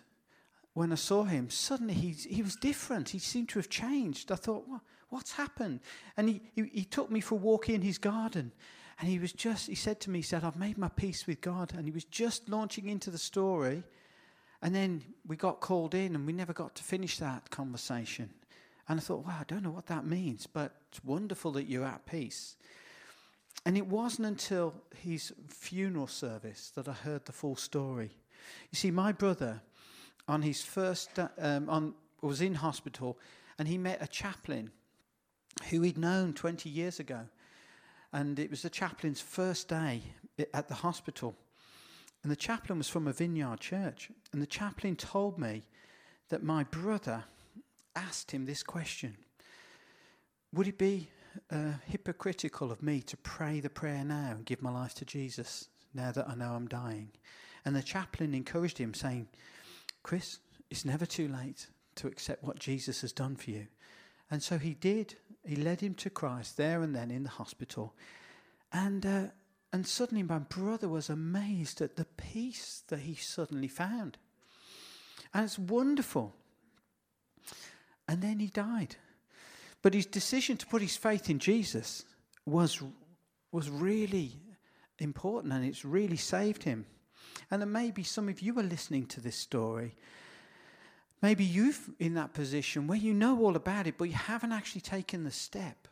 when 0.74 0.92
I 0.92 0.96
saw 0.96 1.24
him, 1.24 1.50
suddenly 1.50 1.94
he, 1.94 2.10
he 2.10 2.42
was 2.42 2.56
different. 2.56 3.08
He 3.08 3.18
seemed 3.18 3.48
to 3.50 3.58
have 3.58 3.70
changed. 3.70 4.30
I 4.30 4.36
thought, 4.36 4.68
what, 4.68 4.80
what's 5.08 5.32
happened? 5.32 5.80
And 6.16 6.28
he, 6.28 6.42
he, 6.54 6.64
he 6.72 6.84
took 6.84 7.10
me 7.10 7.20
for 7.20 7.36
a 7.36 7.38
walk 7.38 7.68
in 7.68 7.82
his 7.82 7.98
garden. 7.98 8.52
And 9.00 9.08
he 9.08 9.18
was 9.18 9.32
just, 9.32 9.68
he 9.68 9.74
said 9.74 10.00
to 10.00 10.10
me, 10.10 10.18
he 10.20 10.22
said, 10.22 10.44
I've 10.44 10.56
made 10.56 10.78
my 10.78 10.88
peace 10.88 11.26
with 11.26 11.40
God. 11.40 11.72
And 11.74 11.84
he 11.86 11.90
was 11.90 12.04
just 12.04 12.48
launching 12.48 12.88
into 12.88 13.10
the 13.10 13.18
story 13.18 13.84
and 14.64 14.74
then 14.74 15.02
we 15.26 15.36
got 15.36 15.60
called 15.60 15.94
in 15.94 16.14
and 16.14 16.26
we 16.26 16.32
never 16.32 16.54
got 16.54 16.74
to 16.76 16.82
finish 16.82 17.18
that 17.18 17.50
conversation. 17.50 18.30
And 18.88 18.98
I 18.98 19.02
thought, 19.02 19.26
wow, 19.26 19.36
I 19.38 19.44
don't 19.44 19.62
know 19.62 19.70
what 19.70 19.88
that 19.88 20.06
means, 20.06 20.46
but 20.46 20.72
it's 20.88 21.04
wonderful 21.04 21.52
that 21.52 21.64
you're 21.64 21.84
at 21.84 22.06
peace. 22.06 22.56
And 23.66 23.76
it 23.76 23.86
wasn't 23.86 24.26
until 24.26 24.72
his 24.96 25.34
funeral 25.48 26.06
service 26.06 26.72
that 26.76 26.88
I 26.88 26.92
heard 26.92 27.26
the 27.26 27.32
full 27.32 27.56
story. 27.56 28.12
You 28.70 28.76
see, 28.76 28.90
my 28.90 29.12
brother, 29.12 29.60
on 30.28 30.42
his 30.42 30.62
first, 30.62 31.18
uh, 31.18 31.28
um, 31.38 31.68
on 31.68 31.94
was 32.22 32.40
in 32.40 32.54
hospital, 32.54 33.18
and 33.58 33.68
he 33.68 33.78
met 33.78 34.02
a 34.02 34.06
chaplain 34.06 34.70
who 35.70 35.82
he'd 35.82 35.98
known 35.98 36.32
20 36.32 36.68
years 36.68 36.98
ago. 36.98 37.20
And 38.12 38.38
it 38.38 38.50
was 38.50 38.62
the 38.62 38.70
chaplain's 38.70 39.20
first 39.20 39.68
day 39.68 40.02
at 40.52 40.68
the 40.68 40.74
hospital. 40.74 41.34
And 42.22 42.32
the 42.32 42.36
chaplain 42.36 42.78
was 42.78 42.88
from 42.88 43.06
a 43.06 43.12
vineyard 43.12 43.60
church. 43.60 44.10
And 44.32 44.40
the 44.40 44.46
chaplain 44.46 44.96
told 44.96 45.38
me 45.38 45.64
that 46.30 46.42
my 46.42 46.64
brother 46.64 47.24
asked 47.94 48.30
him 48.30 48.46
this 48.46 48.62
question 48.62 49.16
Would 50.52 50.68
it 50.68 50.78
be 50.78 51.08
uh, 51.50 51.72
hypocritical 51.86 52.72
of 52.72 52.82
me 52.82 53.02
to 53.02 53.16
pray 53.18 53.60
the 53.60 53.70
prayer 53.70 54.04
now 54.04 54.30
and 54.30 54.46
give 54.46 54.62
my 54.62 54.70
life 54.70 54.94
to 54.94 55.04
Jesus 55.04 55.68
now 55.92 56.12
that 56.12 56.28
I 56.28 56.34
know 56.34 56.52
I'm 56.52 56.68
dying? 56.68 57.10
And 57.64 57.74
the 57.74 57.82
chaplain 57.82 58.34
encouraged 58.34 58.78
him, 58.78 58.94
saying, 58.94 59.28
Chris, 60.04 60.38
it's 60.70 60.84
never 60.84 61.06
too 61.06 61.26
late 61.26 61.66
to 61.96 62.06
accept 62.06 62.44
what 62.44 62.60
Jesus 62.60 63.00
has 63.00 63.12
done 63.12 63.34
for 63.34 63.50
you. 63.50 63.66
And 64.30 64.40
so 64.40 64.58
he 64.58 64.74
did. 64.74 65.16
He 65.44 65.56
led 65.56 65.80
him 65.80 65.94
to 65.94 66.10
Christ 66.10 66.56
there 66.56 66.82
and 66.82 66.94
then 66.94 67.10
in 67.10 67.24
the 67.24 67.30
hospital. 67.30 67.94
And 68.72 69.04
uh, 69.04 69.26
and 69.74 69.84
suddenly 69.84 70.22
my 70.22 70.38
brother 70.38 70.88
was 70.88 71.10
amazed 71.10 71.80
at 71.80 71.96
the 71.96 72.04
peace 72.04 72.84
that 72.86 73.00
he 73.00 73.16
suddenly 73.16 73.66
found. 73.66 74.18
And 75.34 75.44
it's 75.44 75.58
wonderful. 75.58 76.32
And 78.06 78.22
then 78.22 78.38
he 78.38 78.46
died. 78.46 78.94
But 79.82 79.94
his 79.94 80.06
decision 80.06 80.56
to 80.58 80.66
put 80.66 80.80
his 80.80 80.96
faith 80.96 81.28
in 81.28 81.40
Jesus 81.40 82.04
was, 82.46 82.80
was 83.50 83.68
really 83.68 84.38
important 85.00 85.52
and 85.52 85.64
it's 85.64 85.84
really 85.84 86.18
saved 86.18 86.62
him. 86.62 86.86
And 87.50 87.72
maybe 87.72 88.02
some 88.02 88.28
of 88.28 88.40
you 88.40 88.58
are 88.58 88.62
listening 88.62 89.06
to 89.06 89.20
this 89.20 89.36
story. 89.36 89.94
Maybe 91.22 91.44
you've 91.44 91.90
in 91.98 92.14
that 92.14 92.34
position 92.34 92.86
where 92.86 92.98
you 92.98 93.14
know 93.14 93.40
all 93.40 93.56
about 93.56 93.86
it, 93.86 93.96
but 93.96 94.04
you 94.04 94.14
haven't 94.14 94.52
actually 94.52 94.82
taken 94.82 95.24
the 95.24 95.30
step 95.30 95.88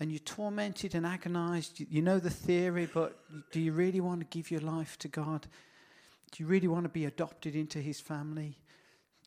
and 0.00 0.10
you're 0.10 0.18
tormented 0.20 0.94
and 0.94 1.06
agonized. 1.06 1.80
You 1.90 2.02
know 2.02 2.18
the 2.18 2.30
theory, 2.30 2.88
but 2.92 3.18
do 3.50 3.60
you 3.60 3.72
really 3.72 4.00
want 4.00 4.20
to 4.20 4.26
give 4.26 4.50
your 4.50 4.60
life 4.60 4.98
to 5.00 5.08
God? 5.08 5.46
Do 6.32 6.42
you 6.42 6.46
really 6.46 6.68
want 6.68 6.84
to 6.84 6.88
be 6.88 7.04
adopted 7.04 7.54
into 7.54 7.80
His 7.80 8.00
family? 8.00 8.58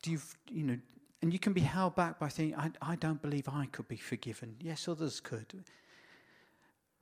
Do 0.02 0.10
you, 0.10 0.20
you 0.48 0.64
know, 0.64 0.78
And 1.22 1.32
you 1.32 1.38
can 1.38 1.52
be 1.52 1.60
held 1.60 1.94
back 1.94 2.18
by 2.18 2.28
thinking, 2.28 2.56
I, 2.58 2.70
I 2.82 2.96
don't 2.96 3.20
believe 3.20 3.48
I 3.48 3.66
could 3.66 3.88
be 3.88 3.96
forgiven. 3.96 4.56
Yes, 4.60 4.88
others 4.88 5.20
could. 5.20 5.64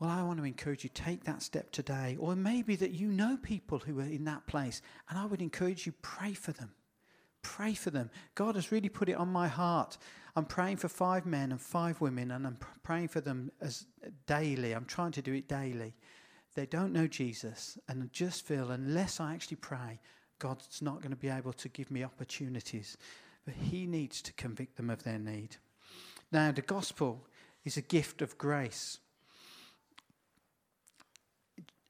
Well, 0.00 0.10
I 0.10 0.22
want 0.22 0.38
to 0.38 0.44
encourage 0.44 0.84
you 0.84 0.90
take 0.94 1.24
that 1.24 1.42
step 1.42 1.72
today, 1.72 2.16
or 2.20 2.36
maybe 2.36 2.76
that 2.76 2.92
you 2.92 3.08
know 3.08 3.36
people 3.42 3.80
who 3.80 3.98
are 3.98 4.04
in 4.04 4.24
that 4.26 4.46
place, 4.46 4.80
and 5.08 5.18
I 5.18 5.24
would 5.24 5.42
encourage 5.42 5.86
you 5.86 5.92
pray 6.02 6.34
for 6.34 6.52
them. 6.52 6.70
Pray 7.42 7.74
for 7.74 7.90
them. 7.90 8.10
God 8.36 8.54
has 8.54 8.70
really 8.70 8.88
put 8.88 9.08
it 9.08 9.16
on 9.16 9.28
my 9.28 9.48
heart. 9.48 9.98
I'm 10.36 10.44
praying 10.44 10.76
for 10.76 10.88
five 10.88 11.26
men 11.26 11.50
and 11.50 11.60
five 11.60 12.00
women, 12.00 12.30
and 12.30 12.46
I'm 12.46 12.58
praying 12.84 13.08
for 13.08 13.20
them 13.20 13.50
as 13.60 13.86
daily. 14.26 14.72
I'm 14.72 14.84
trying 14.84 15.12
to 15.12 15.22
do 15.22 15.34
it 15.34 15.48
daily. 15.48 15.96
They 16.54 16.66
don't 16.66 16.92
know 16.92 17.08
Jesus, 17.08 17.76
and 17.88 18.02
I 18.04 18.06
just 18.12 18.46
feel 18.46 18.70
unless 18.70 19.18
I 19.18 19.34
actually 19.34 19.56
pray, 19.56 19.98
God's 20.38 20.80
not 20.80 20.98
going 21.00 21.10
to 21.10 21.16
be 21.16 21.28
able 21.28 21.52
to 21.54 21.68
give 21.68 21.90
me 21.90 22.04
opportunities. 22.04 22.96
But 23.44 23.54
He 23.54 23.84
needs 23.86 24.22
to 24.22 24.32
convict 24.34 24.76
them 24.76 24.90
of 24.90 25.02
their 25.02 25.18
need. 25.18 25.56
Now, 26.30 26.52
the 26.52 26.62
gospel 26.62 27.26
is 27.64 27.76
a 27.76 27.82
gift 27.82 28.22
of 28.22 28.38
grace 28.38 28.98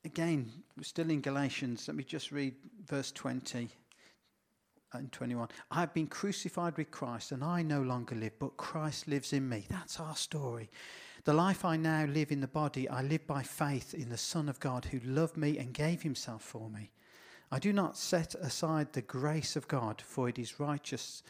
again, 0.04 0.50
we're 0.76 0.84
still 0.84 1.11
in 1.11 1.20
Galatians. 1.20 1.88
Let 1.88 1.96
me 1.96 2.04
just 2.04 2.32
read 2.32 2.54
verse 2.87 3.12
20 3.12 3.68
and 4.92 5.12
21. 5.12 5.48
I 5.70 5.80
have 5.80 5.92
been 5.92 6.06
crucified 6.06 6.76
with 6.76 6.90
Christ, 6.90 7.32
and 7.32 7.44
I 7.44 7.62
no 7.62 7.82
longer 7.82 8.14
live, 8.14 8.38
but 8.38 8.56
Christ 8.56 9.08
lives 9.08 9.32
in 9.32 9.48
me. 9.48 9.66
That's 9.68 10.00
our 10.00 10.16
story. 10.16 10.70
The 11.24 11.34
life 11.34 11.64
I 11.64 11.76
now 11.76 12.06
live 12.06 12.32
in 12.32 12.40
the 12.40 12.46
body, 12.46 12.88
I 12.88 13.02
live 13.02 13.26
by 13.26 13.42
faith 13.42 13.92
in 13.92 14.08
the 14.08 14.16
Son 14.16 14.48
of 14.48 14.61
God 14.61 14.87
who 14.87 15.00
loved 15.00 15.37
me 15.37 15.58
and 15.58 15.74
gave 15.74 16.02
himself 16.02 16.42
for 16.42 16.70
me. 16.70 16.90
I 17.50 17.58
do 17.58 17.72
not 17.72 17.96
set 17.96 18.34
aside 18.37 18.92
the 18.92 19.02
grace 19.02 19.56
of 19.56 19.68
God, 19.68 20.00
for 20.00 20.28
it 20.28 20.38
is 20.38 20.61
righteous. 20.61 21.22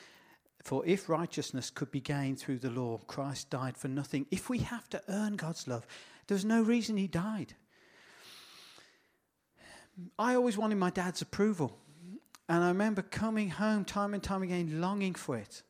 For 0.62 0.84
if 0.84 1.08
righteousness 1.08 1.70
could 1.70 1.90
be 1.90 2.00
gained 2.00 2.38
through 2.38 2.58
the 2.58 2.70
law, 2.70 2.98
Christ 3.06 3.50
died 3.50 3.76
for 3.76 3.88
nothing. 3.88 4.26
If 4.30 4.50
we 4.50 4.58
have 4.58 4.88
to 4.90 5.02
earn 5.08 5.36
God's 5.36 5.66
love, 5.66 5.86
there's 6.26 6.44
no 6.44 6.62
reason 6.62 6.96
he 6.96 7.06
died. 7.06 7.54
I 10.18 10.34
always 10.34 10.56
wanted 10.56 10.76
my 10.76 10.90
dad's 10.90 11.22
approval. 11.22 11.76
And 12.48 12.64
I 12.64 12.68
remember 12.68 13.02
coming 13.02 13.50
home 13.50 13.84
time 13.84 14.14
and 14.14 14.22
time 14.22 14.42
again, 14.42 14.80
longing 14.80 15.14
for 15.14 15.36
it. 15.36 15.62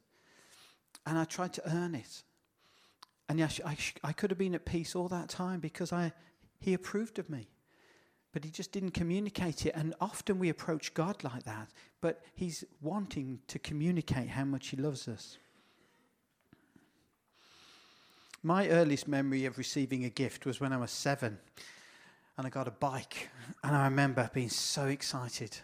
And 1.06 1.18
I 1.18 1.24
tried 1.24 1.52
to 1.54 1.76
earn 1.76 1.94
it. 1.94 2.22
And 3.28 3.38
yes, 3.38 3.60
I, 3.64 3.76
I 4.04 4.12
could 4.12 4.30
have 4.30 4.38
been 4.38 4.54
at 4.54 4.64
peace 4.64 4.94
all 4.94 5.08
that 5.08 5.28
time 5.28 5.60
because 5.60 5.92
I, 5.92 6.12
he 6.60 6.74
approved 6.74 7.18
of 7.18 7.28
me. 7.28 7.48
But 8.32 8.44
he 8.44 8.50
just 8.50 8.72
didn't 8.72 8.92
communicate 8.92 9.66
it. 9.66 9.74
And 9.74 9.94
often 10.00 10.38
we 10.38 10.50
approach 10.50 10.94
God 10.94 11.24
like 11.24 11.44
that. 11.44 11.70
But 12.00 12.22
he's 12.34 12.64
wanting 12.80 13.40
to 13.48 13.58
communicate 13.58 14.28
how 14.28 14.44
much 14.44 14.68
he 14.68 14.76
loves 14.76 15.08
us. 15.08 15.38
My 18.42 18.68
earliest 18.68 19.08
memory 19.08 19.46
of 19.46 19.58
receiving 19.58 20.04
a 20.04 20.10
gift 20.10 20.46
was 20.46 20.60
when 20.60 20.72
I 20.72 20.76
was 20.76 20.92
seven 20.92 21.38
and 22.38 22.46
I 22.46 22.50
got 22.50 22.68
a 22.68 22.70
bike. 22.70 23.28
And 23.64 23.76
I 23.76 23.84
remember 23.84 24.30
being 24.32 24.48
so 24.48 24.86
excited, 24.86 25.58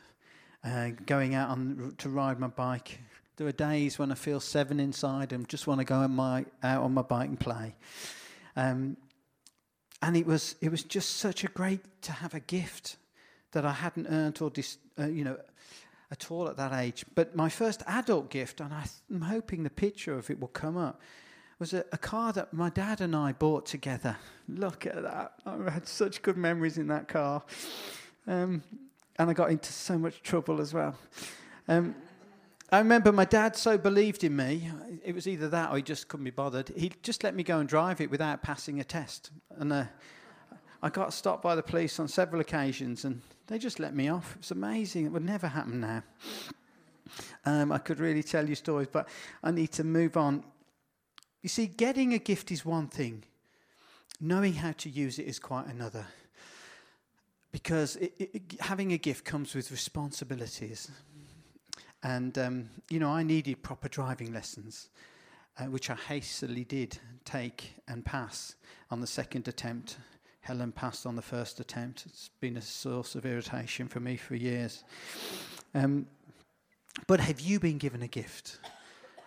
uh, 0.65 0.91
going 1.07 1.35
out 1.37 1.51
on, 1.51 1.95
to 1.99 2.09
ride 2.09 2.41
my 2.41 2.49
bike. 2.49 2.99
There 3.37 3.47
are 3.47 3.53
days 3.53 3.99
when 3.99 4.11
I 4.11 4.17
feel 4.17 4.41
seven 4.41 4.81
inside 4.81 5.33
and 5.33 5.49
just 5.49 5.69
want 5.69 5.79
to 5.81 5.85
go 5.85 5.95
on 5.95 6.11
my, 6.11 6.45
out 6.65 6.83
on 6.83 6.93
my 6.93 7.03
bike 7.03 7.29
and 7.29 7.39
play. 7.39 7.77
Um, 8.57 8.97
and 10.03 10.17
it 10.17 10.27
was, 10.27 10.57
it 10.61 10.71
was 10.71 10.83
just 10.83 11.19
such 11.19 11.45
a 11.45 11.49
great 11.49 11.81
to 12.03 12.13
have 12.13 12.35
a 12.35 12.41
gift 12.41 12.97
that 13.53 13.65
I 13.65 13.73
hadn't 13.73 14.09
earned 14.09 14.43
or, 14.43 14.51
dis, 14.51 14.79
uh, 14.99 15.07
you 15.07 15.23
know, 15.23 15.39
at 16.11 16.31
all 16.31 16.49
at 16.49 16.57
that 16.57 16.73
age. 16.73 17.05
But 17.15 17.37
my 17.37 17.49
first 17.49 17.85
adult 17.87 18.31
gift, 18.31 18.61
and 18.61 18.75
I'm 18.75 19.21
hoping 19.21 19.63
the 19.63 19.71
picture 19.71 20.19
of 20.19 20.29
it 20.29 20.41
will 20.41 20.49
come 20.49 20.77
up, 20.77 21.01
was 21.59 21.73
a, 21.73 21.85
a, 21.93 21.99
car 21.99 22.33
that 22.33 22.53
my 22.53 22.69
dad 22.71 23.01
and 23.01 23.15
I 23.15 23.33
bought 23.33 23.67
together. 23.67 24.17
Look 24.49 24.87
at 24.87 25.03
that. 25.03 25.35
I 25.47 25.71
had 25.71 25.87
such 25.87 26.23
good 26.23 26.37
memories 26.37 26.79
in 26.79 26.89
that 26.89 27.09
car. 27.09 27.43
Um, 28.27 28.63
and 29.19 29.31
I 29.31 29.33
got 29.33 29.51
into 29.51 29.73
so 29.73 29.99
much 29.99 30.23
trouble 30.23 30.61
as 30.61 30.75
well. 30.75 30.97
Um, 31.69 31.95
I 32.73 32.79
remember 32.79 33.13
my 33.13 33.25
dad 33.25 33.55
so 33.57 33.79
believed 33.79 34.25
in 34.25 34.35
me, 34.35 34.69
it 35.05 35.15
was 35.15 35.29
either 35.29 35.49
that 35.49 35.71
or 35.71 35.77
he 35.77 35.83
just 35.83 36.09
couldn't 36.09 36.25
be 36.25 36.31
bothered. 36.31 36.71
He 36.77 36.93
just 37.03 37.23
let 37.23 37.35
me 37.35 37.43
go 37.43 37.61
and 37.61 37.69
drive 37.69 38.01
it 38.01 38.11
without 38.11 38.43
passing 38.43 38.81
a 38.81 38.85
test. 38.85 39.31
And 39.59 39.73
uh, 39.73 39.85
I 40.83 40.89
got 40.89 41.13
stopped 41.13 41.43
by 41.43 41.55
the 41.55 41.63
police 41.63 42.01
on 42.01 42.09
several 42.09 42.41
occasions 42.41 43.05
and 43.05 43.21
they 43.47 43.59
just 43.59 43.79
let 43.79 43.95
me 43.95 44.09
off. 44.09 44.33
It 44.33 44.39
was 44.39 44.51
amazing. 44.51 45.07
It 45.07 45.13
would 45.13 45.25
never 45.25 45.47
happen 45.47 45.81
now. 45.81 46.03
Um, 47.45 47.71
I 47.71 47.79
could 47.79 48.01
really 48.01 48.23
tell 48.23 48.49
you 48.49 48.55
stories, 48.55 48.89
but 48.91 49.09
I 49.43 49.51
need 49.51 49.71
to 49.73 49.85
move 49.85 50.17
on. 50.17 50.43
You 51.45 51.51
see, 51.51 51.67
getting 51.67 52.15
a 52.15 52.19
gift 52.19 52.51
is 52.51 52.65
one 52.65 52.87
thing, 52.87 53.23
knowing 54.19 54.55
how 54.55 54.73
to 54.79 54.89
use 54.89 55.19
it 55.19 55.27
is 55.27 55.39
quite 55.39 55.67
another. 55.67 56.07
Because 57.53 57.97
it, 57.97 58.15
it, 58.19 58.43
having 58.61 58.95
a 58.95 58.97
gift 58.97 59.27
comes 59.27 59.55
with 59.55 59.71
responsibilities. 59.71 60.91
And, 62.03 62.39
um, 62.39 62.71
you 62.89 62.99
know, 62.99 63.11
I 63.11 63.25
needed 63.25 63.63
proper 63.63 63.91
driving 63.91 64.33
lessons, 64.33 64.89
uh, 65.59 65.65
which 65.65 65.91
I 65.91 65.97
hastily 65.97 66.65
did 66.65 66.99
take 67.27 67.75
and 67.89 68.03
pass 68.03 68.55
on 68.91 69.03
the 69.03 69.07
second 69.07 69.47
attempt. 69.47 69.99
Helen 70.41 70.73
passed 70.73 71.05
on 71.05 71.15
the 71.15 71.21
first 71.21 71.61
attempt. 71.61 72.07
It's 72.07 72.31
been 72.41 72.57
a 72.57 72.63
source 72.63 73.15
of 73.17 73.27
irritation 73.27 73.87
for 73.87 74.01
me 74.01 74.17
for 74.17 74.35
years. 74.35 74.83
Um, 75.75 76.07
but 77.07 77.21
have 77.21 77.39
you 77.39 77.61
been 77.61 77.77
given 77.77 78.01
a 78.01 78.09
gift? 78.09 78.61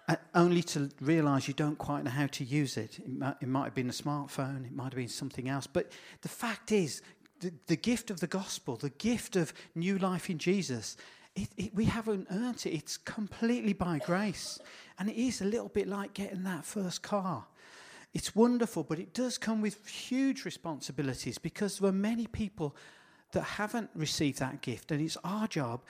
Uh, 0.10 0.16
only 0.36 0.64
to 0.64 0.90
realize 1.02 1.50
you 1.50 1.54
don't 1.54 1.78
quite 1.78 2.06
know 2.06 2.12
how 2.12 2.28
to 2.28 2.46
use 2.46 2.78
it. 2.78 2.98
It 3.00 3.10
might, 3.10 3.36
it 3.42 3.48
might, 3.48 3.66
have 3.66 3.76
been 3.76 3.90
a 3.90 3.94
smartphone, 3.94 4.66
it 4.66 4.72
might 4.72 4.86
have 4.86 4.96
been 4.96 5.10
something 5.10 5.50
else. 5.50 5.68
But 5.68 5.92
the 6.22 6.30
fact 6.30 6.72
is, 6.72 7.02
the, 7.42 7.52
the 7.68 7.76
gift 7.76 8.10
of 8.10 8.22
the 8.22 8.28
gospel, 8.28 8.78
the 8.78 8.90
gift 8.92 9.36
of 9.36 9.54
new 9.76 9.98
life 9.98 10.30
in 10.30 10.38
Jesus, 10.38 10.96
it, 11.36 11.50
it, 11.58 11.76
we 11.76 11.86
haven't 11.86 12.28
earned 12.32 12.66
it. 12.66 12.72
It's 12.72 12.98
completely 12.98 13.74
by 13.74 14.00
grace. 14.00 14.60
And 14.98 15.10
it 15.10 15.18
is 15.18 15.42
a 15.42 15.46
little 15.46 15.70
bit 15.70 15.88
like 15.88 16.14
getting 16.14 16.44
that 16.44 16.66
first 16.66 17.02
car. 17.02 17.46
It's 18.14 18.34
wonderful, 18.34 18.84
but 18.84 19.00
it 19.00 19.14
does 19.14 19.38
come 19.38 19.62
with 19.62 19.86
huge 19.88 20.46
responsibilities 20.46 21.38
because 21.38 21.80
there 21.80 21.90
are 21.90 21.94
many 21.94 22.26
people 22.28 22.76
that 23.34 23.44
haven't 23.44 23.90
received 23.94 24.40
that 24.40 24.62
gift. 24.62 24.92
And 24.92 25.02
it's 25.02 25.18
our 25.24 25.48
job 25.48 25.82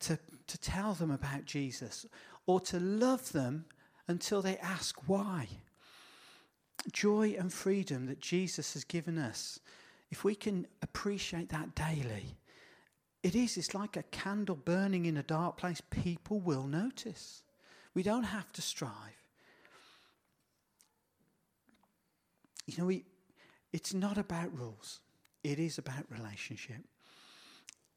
to, 0.00 0.18
to 0.48 0.58
tell 0.58 0.92
them 0.94 1.10
about 1.10 1.44
Jesus 1.44 2.04
or 2.46 2.60
to 2.60 2.80
love 2.80 3.32
them 3.32 3.64
until 4.08 4.42
they 4.42 4.56
ask 4.58 5.08
why. 5.08 5.48
Joy 6.92 7.36
and 7.38 7.52
freedom 7.52 8.06
that 8.06 8.20
Jesus 8.20 8.72
has 8.74 8.84
given 8.84 9.18
us, 9.18 9.60
if 10.10 10.24
we 10.24 10.34
can 10.34 10.66
appreciate 10.82 11.50
that 11.50 11.74
daily, 11.74 12.36
it 13.22 13.36
is, 13.36 13.56
it's 13.56 13.74
like 13.74 13.96
a 13.96 14.02
candle 14.04 14.56
burning 14.56 15.04
in 15.04 15.16
a 15.16 15.22
dark 15.22 15.58
place. 15.58 15.82
People 15.90 16.40
will 16.40 16.66
notice. 16.66 17.42
We 17.94 18.02
don't 18.02 18.24
have 18.24 18.50
to 18.52 18.62
strive. 18.62 18.92
You 22.66 22.78
know, 22.78 22.86
we, 22.86 23.04
it's 23.72 23.92
not 23.92 24.16
about 24.16 24.56
rules, 24.56 25.00
it 25.44 25.58
is 25.58 25.78
about 25.78 26.04
relationship. 26.08 26.82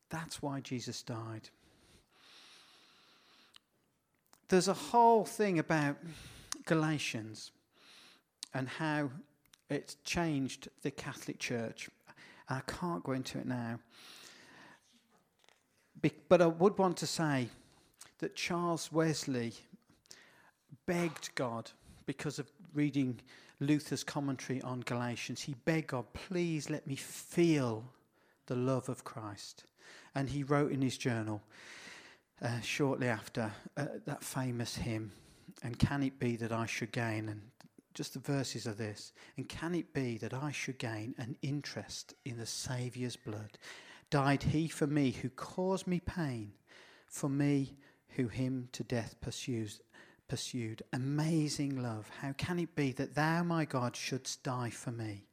That's 0.09 0.41
why 0.41 0.59
Jesus 0.59 1.01
died 1.01 1.49
there's 4.53 4.67
a 4.67 4.73
whole 4.73 5.25
thing 5.25 5.57
about 5.57 5.95
Galatians 6.67 7.49
and 8.53 8.69
how 8.69 9.09
it's 9.67 9.95
changed 10.03 10.69
the 10.83 10.91
Catholic 10.91 11.39
Church. 11.39 11.89
I 12.47 12.61
can't 12.67 13.03
go 13.03 13.13
into 13.13 13.39
it 13.39 13.47
now. 13.47 13.79
But 16.29 16.39
I 16.39 16.45
would 16.45 16.77
want 16.77 16.97
to 16.97 17.07
say 17.07 17.47
that 18.19 18.35
Charles 18.35 18.91
Wesley 18.91 19.53
begged 20.85 21.33
God 21.33 21.71
because 22.05 22.37
of 22.37 22.45
reading 22.75 23.21
Luther's 23.59 24.03
commentary 24.03 24.61
on 24.61 24.81
Galatians. 24.81 25.41
He 25.41 25.55
begged 25.65 25.87
God, 25.87 26.05
please 26.13 26.69
let 26.69 26.85
me 26.85 26.95
feel 26.95 27.85
the 28.45 28.55
love 28.55 28.87
of 28.87 29.03
Christ. 29.03 29.63
And 30.13 30.29
he 30.29 30.43
wrote 30.43 30.71
in 30.71 30.83
his 30.83 30.99
journal, 30.99 31.41
uh, 32.43 32.59
shortly 32.61 33.07
after 33.07 33.51
uh, 33.77 33.85
that 34.05 34.23
famous 34.23 34.75
hymn, 34.75 35.11
And 35.63 35.79
Can 35.79 36.03
It 36.03 36.19
Be 36.19 36.35
That 36.35 36.51
I 36.51 36.65
Should 36.65 36.91
Gain? 36.91 37.29
And 37.29 37.41
just 37.93 38.13
the 38.13 38.19
verses 38.19 38.65
of 38.65 38.77
this. 38.77 39.13
And 39.37 39.47
can 39.47 39.75
it 39.75 39.93
be 39.93 40.17
that 40.17 40.33
I 40.33 40.51
should 40.51 40.79
gain 40.79 41.15
an 41.17 41.35
interest 41.41 42.13
in 42.25 42.37
the 42.37 42.45
Saviour's 42.45 43.15
blood? 43.15 43.57
Died 44.09 44.43
he 44.43 44.67
for 44.67 44.87
me 44.87 45.11
who 45.11 45.29
caused 45.29 45.87
me 45.87 45.99
pain, 45.99 46.53
for 47.07 47.29
me 47.29 47.75
who 48.09 48.27
him 48.27 48.69
to 48.73 48.83
death 48.83 49.15
pursues, 49.21 49.81
pursued. 50.27 50.83
Amazing 50.93 51.81
love. 51.81 52.09
How 52.21 52.33
can 52.33 52.59
it 52.59 52.75
be 52.75 52.91
that 52.93 53.15
thou, 53.15 53.43
my 53.43 53.65
God, 53.65 53.95
shouldst 53.95 54.43
die 54.43 54.69
for 54.69 54.91
me? 54.91 55.25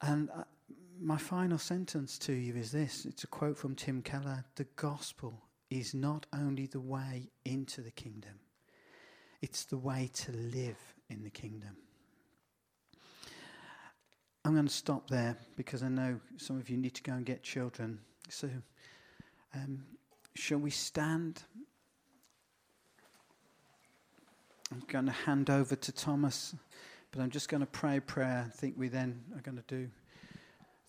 And 0.00 0.30
uh, 0.30 0.44
my 1.02 1.16
final 1.16 1.58
sentence 1.58 2.16
to 2.16 2.32
you 2.32 2.54
is 2.54 2.70
this 2.70 3.04
it's 3.04 3.24
a 3.24 3.26
quote 3.26 3.58
from 3.58 3.74
Tim 3.74 4.02
Keller 4.02 4.44
The 4.54 4.66
gospel 4.76 5.34
is 5.70 5.94
not 5.94 6.26
only 6.32 6.66
the 6.66 6.80
way 6.80 7.30
into 7.44 7.80
the 7.80 7.90
kingdom, 7.90 8.38
it's 9.40 9.64
the 9.64 9.78
way 9.78 10.10
to 10.12 10.32
live 10.32 10.78
in 11.08 11.24
the 11.24 11.30
kingdom. 11.30 11.76
I'm 14.44 14.54
going 14.54 14.66
to 14.66 14.72
stop 14.72 15.08
there 15.08 15.36
because 15.56 15.82
I 15.82 15.88
know 15.88 16.20
some 16.36 16.58
of 16.58 16.68
you 16.68 16.76
need 16.76 16.94
to 16.94 17.02
go 17.02 17.12
and 17.12 17.24
get 17.24 17.42
children. 17.42 18.00
So, 18.28 18.48
um, 19.54 19.84
shall 20.34 20.58
we 20.58 20.70
stand? 20.70 21.42
I'm 24.70 24.82
going 24.88 25.06
to 25.06 25.12
hand 25.12 25.48
over 25.48 25.76
to 25.76 25.92
Thomas, 25.92 26.54
but 27.12 27.20
I'm 27.20 27.30
just 27.30 27.48
going 27.48 27.60
to 27.60 27.66
pray 27.66 27.98
a 27.98 28.00
prayer. 28.00 28.46
I 28.48 28.56
think 28.56 28.74
we 28.76 28.88
then 28.88 29.22
are 29.36 29.42
going 29.42 29.58
to 29.58 29.64
do 29.66 29.88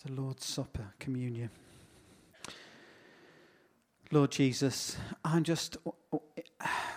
the 0.05 0.21
Lord's 0.21 0.45
Supper, 0.45 0.93
communion. 0.99 1.49
Lord 4.11 4.31
Jesus, 4.31 4.97
I 5.23 5.39
just 5.39 5.77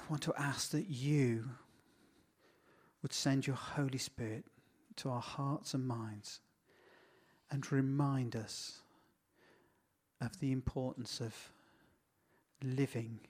want 0.09 0.23
to 0.23 0.35
ask 0.37 0.71
that 0.73 0.89
you 0.91 1.45
would 3.03 3.13
send 3.13 3.47
your 3.47 3.57
Holy 3.57 3.99
Spirit 3.99 4.45
to 4.97 5.09
our 5.11 5.21
hearts 5.21 5.73
and 5.73 5.87
minds 5.87 6.41
and 7.51 7.71
remind 7.71 8.35
us 8.35 8.83
of 10.21 10.41
the 10.41 10.51
importance 10.51 11.21
of 11.21 11.35
living 12.65 13.21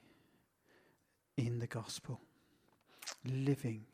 in 1.37 1.59
the 1.59 1.67
gospel, 1.67 2.19
living 3.23 3.85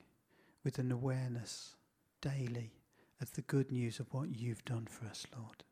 with 0.63 0.79
an 0.79 0.93
awareness 0.93 1.75
daily 2.21 2.71
of 3.21 3.33
the 3.33 3.41
good 3.41 3.69
news 3.69 3.99
of 3.99 4.13
what 4.13 4.29
you've 4.29 4.63
done 4.63 4.87
for 4.89 5.07
us, 5.07 5.25
Lord. 5.35 5.63